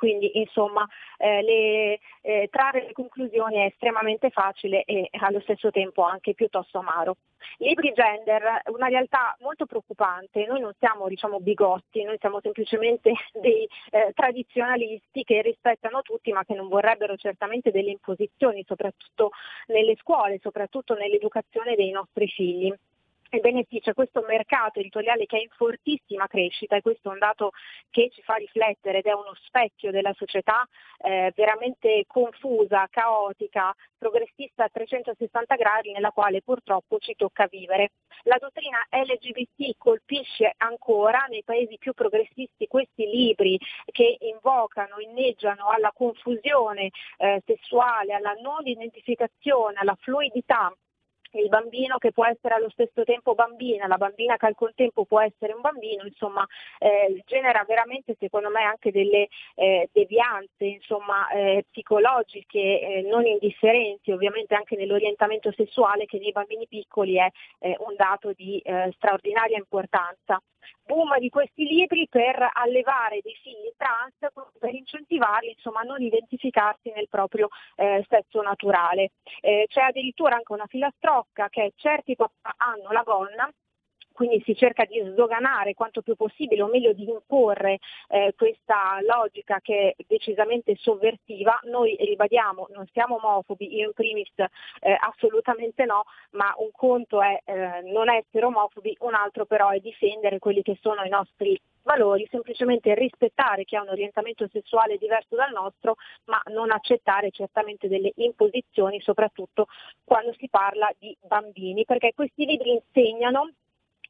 [0.00, 6.02] quindi insomma eh, le, eh, trarre le conclusioni è estremamente facile e allo stesso tempo
[6.04, 7.18] anche piuttosto amaro.
[7.58, 13.68] Libri gender, una realtà molto preoccupante, noi non siamo diciamo, bigotti, noi siamo semplicemente dei
[13.90, 19.32] eh, tradizionalisti che rispettano tutti ma che non vorrebbero certamente delle imposizioni, soprattutto
[19.66, 22.72] nelle scuole, soprattutto nell'educazione dei nostri figli.
[23.32, 27.20] Ebbene sì, c'è questo mercato editoriale che è in fortissima crescita e questo è un
[27.20, 27.52] dato
[27.88, 30.66] che ci fa riflettere ed è uno specchio della società
[30.98, 37.92] eh, veramente confusa, caotica, progressista a 360 gradi nella quale purtroppo ci tocca vivere.
[38.24, 43.56] La dottrina LGBT colpisce ancora nei paesi più progressisti questi libri
[43.92, 50.74] che invocano, inneggiano alla confusione eh, sessuale, alla non identificazione, alla fluidità
[51.38, 55.20] il bambino che può essere allo stesso tempo bambina, la bambina che al contempo può
[55.20, 56.46] essere un bambino, insomma
[56.78, 64.12] eh, genera veramente secondo me anche delle eh, devianze insomma, eh, psicologiche eh, non indifferenti,
[64.12, 67.28] ovviamente anche nell'orientamento sessuale che nei bambini piccoli è
[67.60, 70.40] eh, un dato di eh, straordinaria importanza
[70.84, 74.14] boom di questi libri per allevare dei figli trans,
[74.58, 79.12] per incentivarli insomma, a non identificarsi nel proprio eh, sesso naturale.
[79.40, 83.50] Eh, c'è addirittura anche una filastrocca che certi papà hanno la gonna
[84.20, 87.78] quindi si cerca di sdoganare quanto più possibile, o meglio di imporre
[88.08, 91.58] eh, questa logica che è decisamente sovversiva.
[91.62, 96.02] Noi ribadiamo, non siamo omofobi, io in primis eh, assolutamente no,
[96.32, 100.76] ma un conto è eh, non essere omofobi, un altro però è difendere quelli che
[100.82, 105.94] sono i nostri valori, semplicemente rispettare chi ha un orientamento sessuale diverso dal nostro,
[106.24, 109.64] ma non accettare certamente delle imposizioni, soprattutto
[110.04, 113.52] quando si parla di bambini, perché questi libri insegnano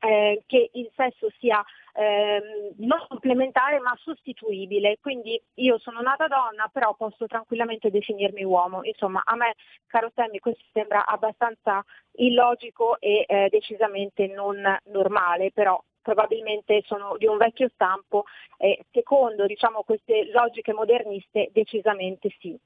[0.01, 1.63] eh, che il sesso sia
[1.95, 8.81] eh, non complementare ma sostituibile, quindi io sono nata donna però posso tranquillamente definirmi uomo,
[8.85, 9.55] insomma a me
[9.87, 17.27] caro Sammy questo sembra abbastanza illogico e eh, decisamente non normale, però probabilmente sono di
[17.27, 18.25] un vecchio stampo
[18.57, 22.59] e secondo diciamo, queste logiche moderniste decisamente sì.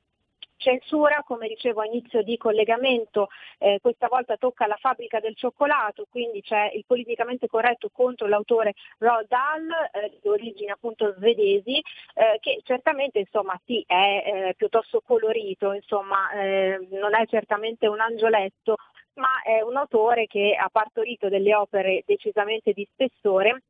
[0.56, 3.28] Censura, come dicevo a inizio di collegamento,
[3.58, 8.74] eh, questa volta tocca la fabbrica del cioccolato, quindi c'è il politicamente corretto contro l'autore
[8.98, 11.76] Roald Dahl, eh, di origini appunto svedesi,
[12.14, 18.00] eh, che certamente insomma sì è eh, piuttosto colorito, insomma eh, non è certamente un
[18.00, 18.76] angioletto,
[19.14, 23.62] ma è un autore che ha partorito delle opere decisamente di spessore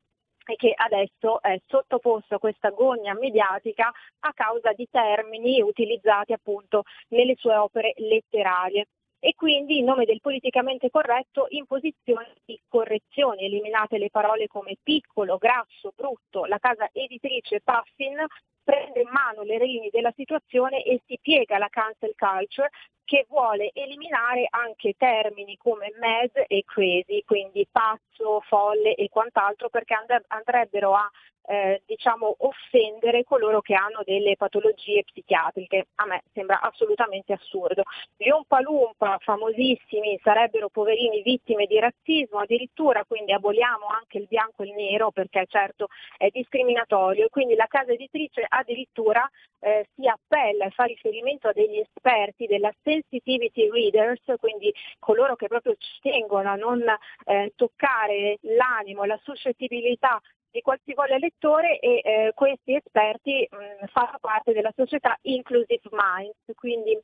[0.46, 3.90] e che adesso è sottoposto a questa gogna mediatica
[4.20, 8.86] a causa di termini utilizzati appunto nelle sue opere letterarie
[9.24, 14.76] e quindi in nome del politicamente corretto in posizione di correzione, eliminate le parole come
[14.82, 18.22] piccolo, grasso, brutto, la casa editrice Puffin
[18.62, 22.68] prende in mano le redini della situazione e si piega alla cancel culture
[23.02, 29.94] che vuole eliminare anche termini come mad e crazy, quindi pazzo, folle e quant'altro, perché
[30.28, 31.10] andrebbero a
[31.46, 35.88] eh, diciamo, offendere coloro che hanno delle patologie psichiatriche.
[35.96, 37.82] A me sembra assolutamente assurdo.
[38.16, 44.66] Gli Umpalumpa, famosissimi, sarebbero poverini vittime di razzismo addirittura, quindi aboliamo anche il bianco e
[44.66, 47.28] il nero perché certo è discriminatorio.
[47.28, 49.28] Quindi la casa editrice addirittura
[49.60, 55.48] eh, si appella e fa riferimento a degli esperti della sensitivity readers, quindi coloro che
[55.48, 56.82] proprio ci tengono a non
[57.24, 60.20] eh, toccare l'animo, la suscettibilità
[60.55, 66.97] di qualsivoglia lettore e eh, questi esperti mh, fanno parte della società Inclusive Minds, quindi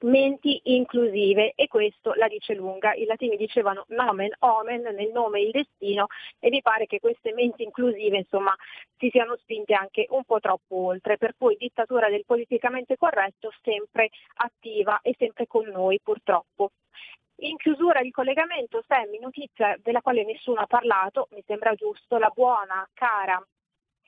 [0.00, 2.94] menti inclusive e questo la dice lunga.
[2.94, 6.06] I latini dicevano nomen omen, nel nome il destino
[6.40, 8.52] e mi pare che queste menti inclusive insomma
[8.96, 14.10] si siano spinte anche un po' troppo oltre, per cui dittatura del politicamente corretto sempre
[14.38, 16.72] attiva e sempre con noi purtroppo.
[17.40, 22.32] In chiusura di collegamento, Sammy, notizia della quale nessuno ha parlato, mi sembra giusto, la
[22.34, 23.40] buona, cara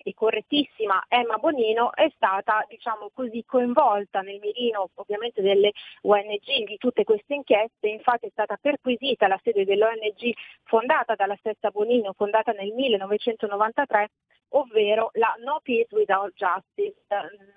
[0.03, 6.77] e correttissima Emma Bonino è stata diciamo così coinvolta nel mirino ovviamente delle ONG di
[6.79, 10.33] tutte queste inchieste, infatti è stata perquisita la sede dell'ONG
[10.65, 14.11] fondata dalla stessa Bonino, fondata nel 1993
[14.51, 16.97] ovvero la no peace without justice.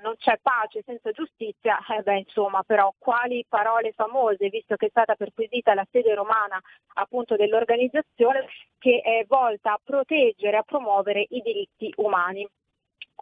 [0.02, 4.90] Non c'è pace senza giustizia, eh beh, insomma, però quali parole famose, visto che è
[4.90, 6.60] stata perquisita la sede romana
[6.96, 8.48] appunto dell'organizzazione
[8.78, 12.48] che è volta a proteggere e a promuovere i diritti umani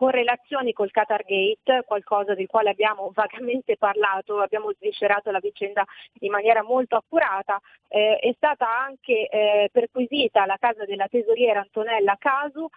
[0.02, 5.86] correlazioni col Qatar Gate, qualcosa del quale abbiamo vagamente parlato, abbiamo sviscerato la vicenda
[6.22, 12.16] in maniera molto accurata, eh, è stata anche eh, perquisita la casa della tesoriera Antonella
[12.18, 12.68] Casu,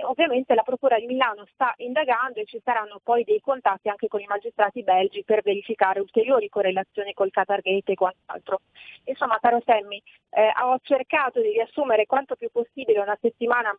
[0.00, 4.20] Ovviamente la Procura di Milano sta indagando e ci saranno poi dei contatti anche con
[4.20, 8.60] i magistrati belgi per verificare ulteriori correlazioni col Qatar Gate e quant'altro.
[9.04, 13.76] Insomma, caro Semmi, eh, ho cercato di riassumere quanto più possibile una settimana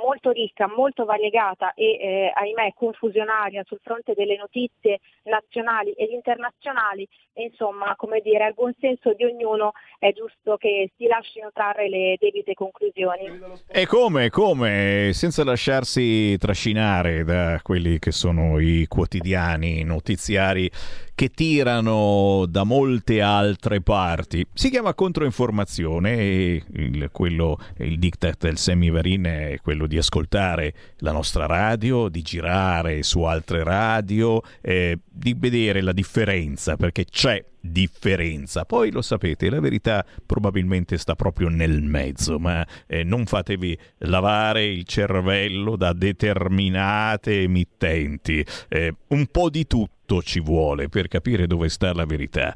[0.00, 7.06] molto ricca, molto variegata e eh, ahimè confusionaria sul fronte delle notizie nazionali ed internazionali
[7.32, 11.88] e insomma come dire al buon senso di ognuno è giusto che si lasciino trarre
[11.88, 13.62] le debite conclusioni.
[13.66, 20.70] E come, come, senza lasciarsi trascinare da quelli che sono i quotidiani notiziari
[21.14, 24.44] che tirano da molte altre parti.
[24.52, 31.12] Si chiama controinformazione e il, quello, il diktat del Semivarin è quello di ascoltare la
[31.12, 38.64] nostra radio, di girare su altre radio, eh, di vedere la differenza, perché c'è differenza.
[38.64, 44.66] Poi lo sapete, la verità probabilmente sta proprio nel mezzo, ma eh, non fatevi lavare
[44.66, 48.44] il cervello da determinate emittenti.
[48.68, 52.54] Eh, un po' di tutto ci vuole per capire dove sta la verità.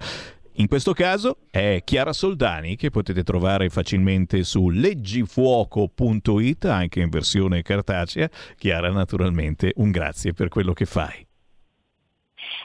[0.58, 7.62] In questo caso è Chiara Soldani che potete trovare facilmente su leggifuoco.it anche in versione
[7.62, 8.28] cartacea.
[8.56, 11.24] Chiara, naturalmente un grazie per quello che fai.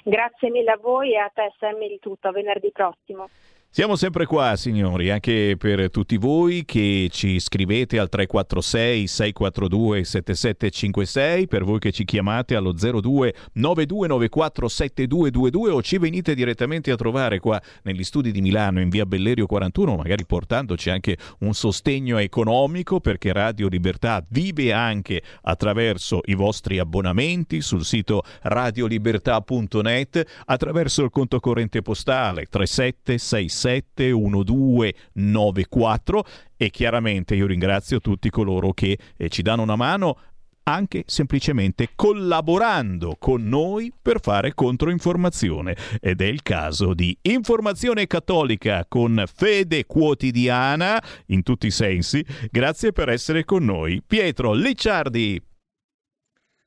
[0.03, 3.29] Grazie mille a voi e a te Sammy di tutto, a venerdì prossimo.
[3.75, 11.47] Siamo sempre qua, signori, anche per tutti voi che ci scrivete al 346 642 7756,
[11.47, 17.39] per voi che ci chiamate allo 02 9294 7222 o ci venite direttamente a trovare
[17.39, 22.99] qua negli studi di Milano in via Bellerio 41, magari portandoci anche un sostegno economico
[22.99, 31.39] perché Radio Libertà vive anche attraverso i vostri abbonamenti sul sito radiolibertà.net, attraverso il conto
[31.39, 36.25] corrente postale 3766 1294
[36.57, 40.17] e chiaramente io ringrazio tutti coloro che eh, ci danno una mano
[40.63, 45.75] anche semplicemente collaborando con noi per fare controinformazione.
[45.99, 52.25] Ed è il caso di Informazione Cattolica con Fede Quotidiana in tutti i sensi.
[52.49, 54.01] Grazie per essere con noi.
[54.05, 55.41] Pietro Licciardi.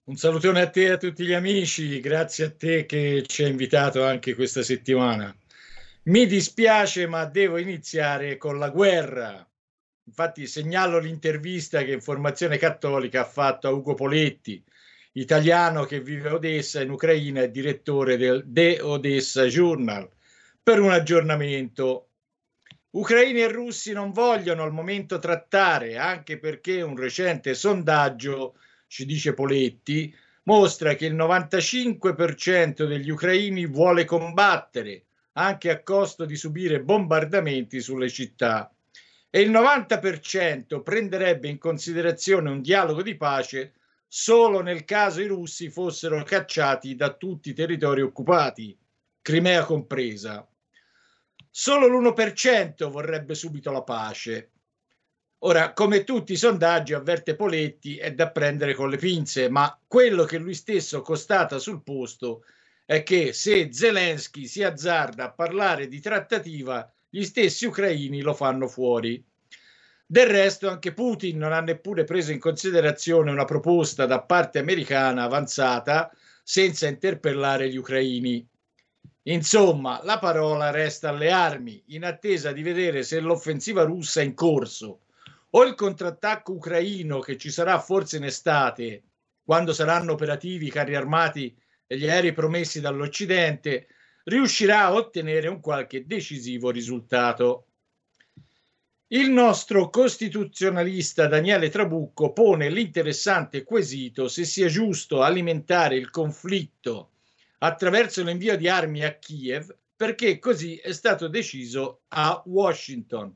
[0.05, 3.51] Un salutone a te e a tutti gli amici, grazie a te che ci hai
[3.51, 5.35] invitato anche questa settimana.
[6.07, 9.45] Mi dispiace, ma devo iniziare con la guerra.
[10.05, 14.63] Infatti segnalo l'intervista che Informazione Cattolica ha fatto a Ugo Poletti,
[15.15, 20.09] italiano che vive a Odessa in Ucraina e direttore del The Odessa Journal,
[20.63, 22.11] per un aggiornamento.
[22.91, 28.57] Ucraini e russi non vogliono al momento trattare, anche perché un recente sondaggio,
[28.87, 30.15] ci dice Poletti,
[30.45, 35.06] mostra che il 95% degli ucraini vuole combattere
[35.39, 38.71] anche a costo di subire bombardamenti sulle città
[39.29, 43.75] e il 90% prenderebbe in considerazione un dialogo di pace
[44.07, 48.79] solo nel caso i russi fossero cacciati da tutti i territori occupati,
[49.21, 50.49] Crimea compresa.
[51.51, 54.53] Solo l'1% vorrebbe subito la pace.
[55.41, 60.25] Ora, come tutti i sondaggi, avverte Poletti, è da prendere con le pinze, ma quello
[60.25, 62.45] che lui stesso constata sul posto
[62.87, 68.69] è che se Zelensky si azzarda a parlare di trattativa, gli stessi ucraini lo fanno
[68.69, 69.23] fuori.
[70.07, 75.25] Del resto anche Putin non ha neppure preso in considerazione una proposta da parte americana
[75.25, 76.13] avanzata
[76.45, 78.47] senza interpellare gli ucraini.
[79.23, 85.01] Insomma, la parola resta alle armi, in attesa di vedere se l'offensiva russa in corso
[85.51, 89.03] o il contrattacco ucraino che ci sarà forse in estate,
[89.43, 91.57] quando saranno operativi i carri armati
[91.87, 93.89] e gli aerei promessi dall'Occidente,
[94.25, 97.67] riuscirà a ottenere un qualche decisivo risultato.
[99.09, 107.13] Il nostro costituzionalista Daniele Trabucco pone l'interessante quesito se sia giusto alimentare il conflitto
[107.59, 113.33] attraverso l'invio di armi a Kiev perché così è stato deciso a Washington.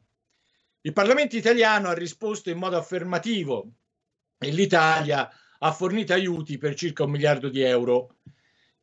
[0.82, 3.70] Il Parlamento italiano ha risposto in modo affermativo
[4.38, 8.16] e l'Italia ha fornito aiuti per circa un miliardo di euro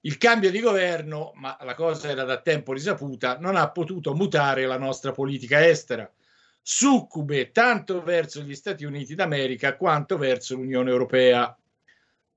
[0.07, 4.65] il cambio di governo, ma la cosa era da tempo risaputa, non ha potuto mutare
[4.65, 6.09] la nostra politica estera,
[6.61, 11.53] succube tanto verso gli Stati Uniti d'America quanto verso l'Unione Europea.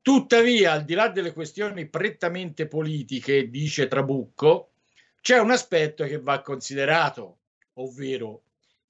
[0.02, 4.70] Tuttavia, al di là delle questioni prettamente politiche, dice Trabucco,
[5.20, 7.38] c'è un aspetto che va considerato,
[7.74, 8.42] ovvero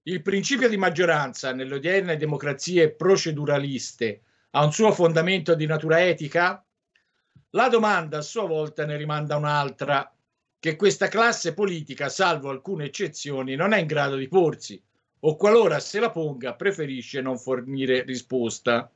[0.04, 6.64] il principio di maggioranza nelle odierne democrazie proceduraliste ha un suo fondamento di natura etica?
[7.54, 10.08] La domanda a sua volta ne rimanda un'altra,
[10.60, 14.80] che questa classe politica, salvo alcune eccezioni, non è in grado di porsi,
[15.20, 18.88] o qualora se la ponga preferisce non fornire risposta.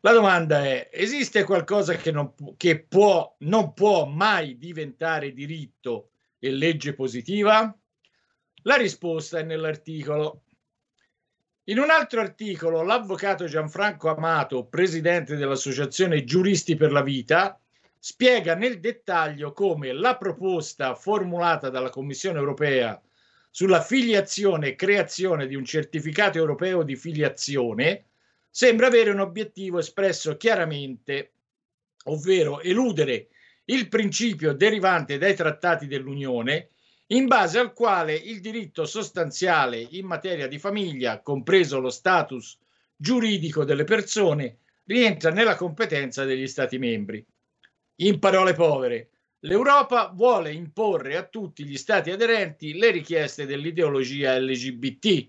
[0.00, 6.50] La domanda è, esiste qualcosa che, non, che può, non può mai diventare diritto e
[6.52, 7.76] legge positiva?
[8.62, 10.44] La risposta è nell'articolo.
[11.64, 17.60] In un altro articolo, l'avvocato Gianfranco Amato, presidente dell'Associazione Giuristi per la Vita,
[18.08, 23.02] spiega nel dettaglio come la proposta formulata dalla Commissione europea
[23.50, 28.04] sulla filiazione e creazione di un certificato europeo di filiazione
[28.48, 31.32] sembra avere un obiettivo espresso chiaramente,
[32.04, 33.26] ovvero eludere
[33.64, 36.68] il principio derivante dai trattati dell'Unione
[37.06, 42.56] in base al quale il diritto sostanziale in materia di famiglia, compreso lo status
[42.94, 47.26] giuridico delle persone, rientra nella competenza degli Stati membri.
[48.00, 49.08] In parole povere,
[49.40, 55.26] l'Europa vuole imporre a tutti gli Stati aderenti le richieste dell'ideologia LGBT,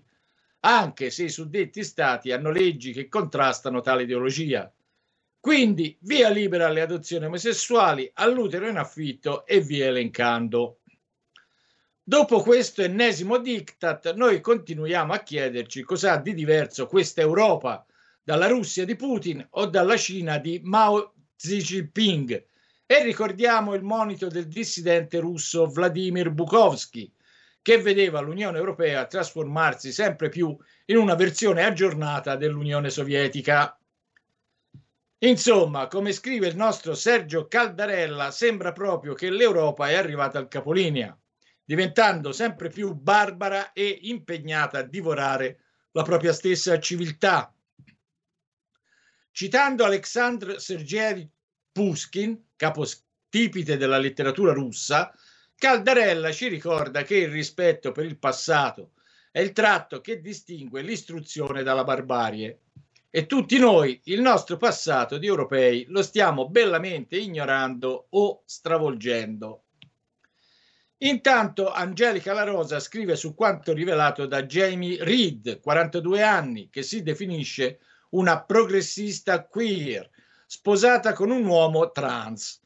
[0.60, 4.70] anche se i suddetti Stati hanno leggi che contrastano tale ideologia.
[5.40, 10.80] Quindi via libera alle adozioni omosessuali, all'utero in affitto e via elencando.
[12.02, 17.86] Dopo questo ennesimo diktat, noi continuiamo a chiederci cos'ha di diverso questa Europa
[18.22, 22.46] dalla Russia di Putin o dalla Cina di Mao Zedong,
[22.90, 27.12] e ricordiamo il monito del dissidente russo Vladimir Bukovsky,
[27.60, 30.56] che vedeva l'Unione Europea trasformarsi sempre più
[30.86, 33.78] in una versione aggiornata dell'Unione Sovietica.
[35.18, 41.14] Insomma, come scrive il nostro Sergio Caldarella, sembra proprio che l'Europa è arrivata al capolinea,
[41.62, 45.58] diventando sempre più barbara e impegnata a divorare
[45.90, 47.54] la propria stessa civiltà.
[49.30, 51.30] Citando Alexandr Sergei
[51.78, 55.14] Pushkin, capostipite della letteratura russa,
[55.54, 58.94] Caldarella ci ricorda che il rispetto per il passato
[59.30, 62.62] è il tratto che distingue l'istruzione dalla barbarie
[63.08, 69.66] e tutti noi il nostro passato di europei lo stiamo bellamente ignorando o stravolgendo.
[71.02, 77.04] Intanto Angelica La Rosa scrive su quanto rivelato da Jamie Reed, 42 anni, che si
[77.04, 77.78] definisce
[78.10, 80.10] una progressista queer
[80.50, 82.58] sposata con un uomo trans.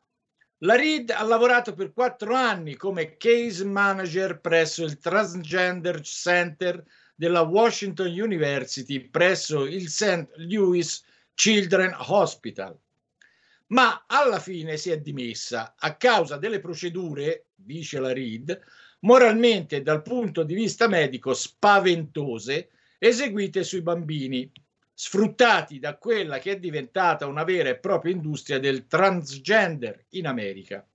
[0.58, 6.84] La Reed ha lavorato per quattro anni come case manager presso il Transgender Center
[7.16, 10.28] della Washington University presso il St.
[10.36, 11.02] Louis
[11.34, 12.78] Children Hospital.
[13.68, 18.60] Ma alla fine si è dimessa a causa delle procedure, dice la Reed,
[19.00, 22.68] moralmente dal punto di vista medico spaventose
[22.98, 24.48] eseguite sui bambini
[25.04, 30.86] sfruttati da quella che è diventata una vera e propria industria del transgender in America.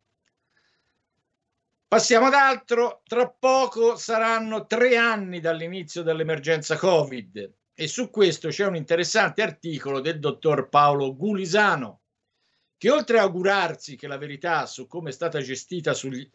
[1.89, 8.65] Passiamo ad altro, tra poco saranno tre anni dall'inizio dell'emergenza Covid e su questo c'è
[8.65, 11.99] un interessante articolo del dottor Paolo Gulisano
[12.77, 16.29] che oltre a augurarsi che la verità su come è stata gestita, sugli,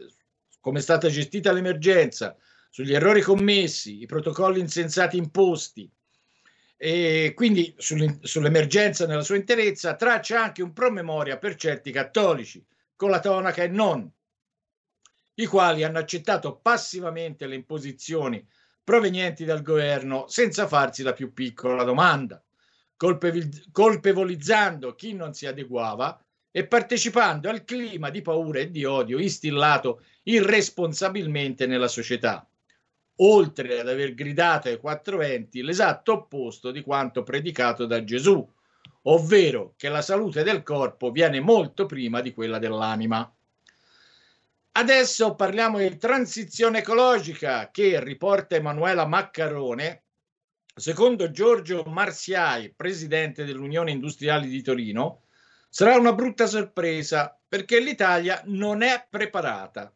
[0.61, 2.37] come è stata gestita l'emergenza,
[2.69, 5.91] sugli errori commessi, i protocolli insensati imposti,
[6.85, 12.61] e quindi sull'emergenza nella sua interezza, traccia anche un promemoria per certi cattolici,
[12.97, 14.11] con la tonaca e non,
[15.35, 18.45] i quali hanno accettato passivamente le imposizioni
[18.83, 22.43] provenienti dal governo senza farsi la più piccola domanda,
[22.97, 30.03] colpevolizzando chi non si adeguava e partecipando al clima di paura e di odio instillato
[30.25, 32.45] irresponsabilmente nella società
[33.17, 38.47] oltre ad aver gridato ai quattro venti l'esatto opposto di quanto predicato da Gesù,
[39.03, 43.31] ovvero che la salute del corpo viene molto prima di quella dell'anima.
[44.75, 50.05] Adesso parliamo di transizione ecologica che riporta Emanuela Maccarone.
[50.75, 55.25] Secondo Giorgio Marsiai, presidente dell'Unione Industriali di Torino,
[55.69, 59.93] sarà una brutta sorpresa perché l'Italia non è preparata.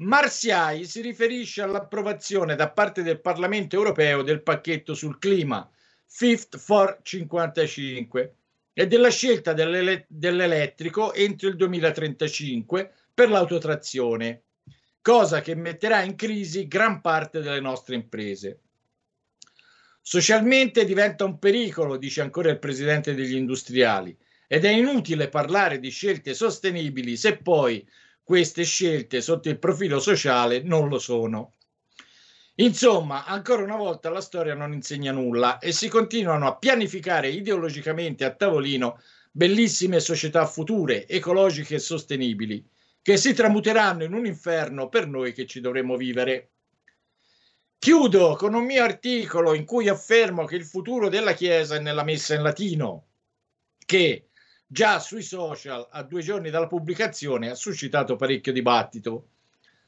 [0.00, 5.68] Marsiai si riferisce all'approvazione da parte del Parlamento europeo del pacchetto sul clima
[6.06, 8.34] Fifth for 55
[8.72, 14.42] e della scelta dell'ele- dell'elettrico entro il 2035 per l'autotrazione,
[15.02, 18.60] cosa che metterà in crisi gran parte delle nostre imprese.
[20.00, 24.16] Socialmente diventa un pericolo, dice ancora il presidente degli industriali.
[24.50, 27.86] ed è inutile parlare di scelte sostenibili se poi
[28.28, 31.54] queste scelte sotto il profilo sociale non lo sono.
[32.56, 38.26] Insomma, ancora una volta la storia non insegna nulla e si continuano a pianificare ideologicamente
[38.26, 39.00] a tavolino
[39.30, 42.62] bellissime società future, ecologiche e sostenibili,
[43.00, 46.50] che si tramuteranno in un inferno per noi che ci dovremo vivere.
[47.78, 52.04] Chiudo con un mio articolo in cui affermo che il futuro della Chiesa è nella
[52.04, 53.06] messa in latino,
[53.86, 54.27] che
[54.70, 59.30] già sui social a due giorni dalla pubblicazione ha suscitato parecchio dibattito.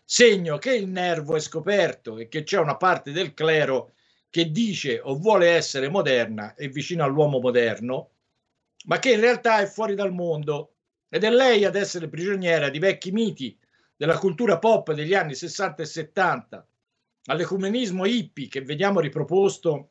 [0.02, 3.92] Segno che il nervo è scoperto e che c'è una parte del clero
[4.30, 8.10] che dice o vuole essere moderna e vicino all'uomo moderno,
[8.86, 10.76] ma che in realtà è fuori dal mondo
[11.10, 13.56] ed è lei ad essere prigioniera di vecchi miti
[13.94, 16.68] della cultura pop degli anni 60 e 70
[17.24, 19.90] all'ecumenismo hippie che vediamo riproposto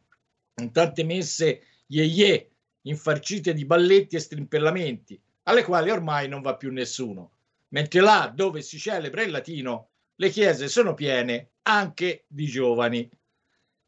[0.55, 2.49] in tante messe ye
[2.83, 7.31] infarcite di balletti e strimpellamenti, alle quali ormai non va più nessuno,
[7.69, 9.89] mentre là dove si celebra il latino
[10.19, 13.09] le chiese sono piene anche di giovani.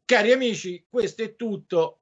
[0.04, 1.98] Cari amici, questo è tutto.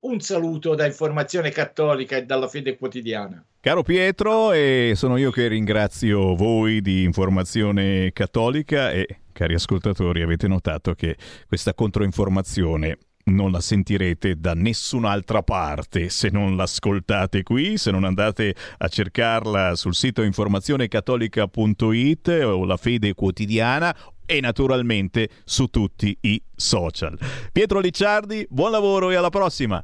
[0.00, 3.44] Un saluto da Informazione Cattolica e dalla Fede Quotidiana.
[3.60, 10.48] Caro Pietro, e sono io che ringrazio voi di Informazione Cattolica e cari ascoltatori, avete
[10.48, 11.16] notato che
[11.46, 12.98] questa controinformazione
[13.34, 19.76] non la sentirete da nessun'altra parte se non l'ascoltate qui, se non andate a cercarla
[19.76, 23.96] sul sito informazionecattolica.it o la fede quotidiana
[24.26, 27.18] e naturalmente su tutti i social.
[27.50, 29.82] Pietro Licciardi, buon lavoro e alla prossima.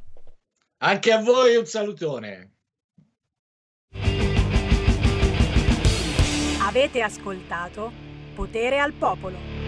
[0.79, 2.51] Anche a voi un salutone.
[6.61, 7.91] Avete ascoltato
[8.35, 9.64] Potere al Popolo.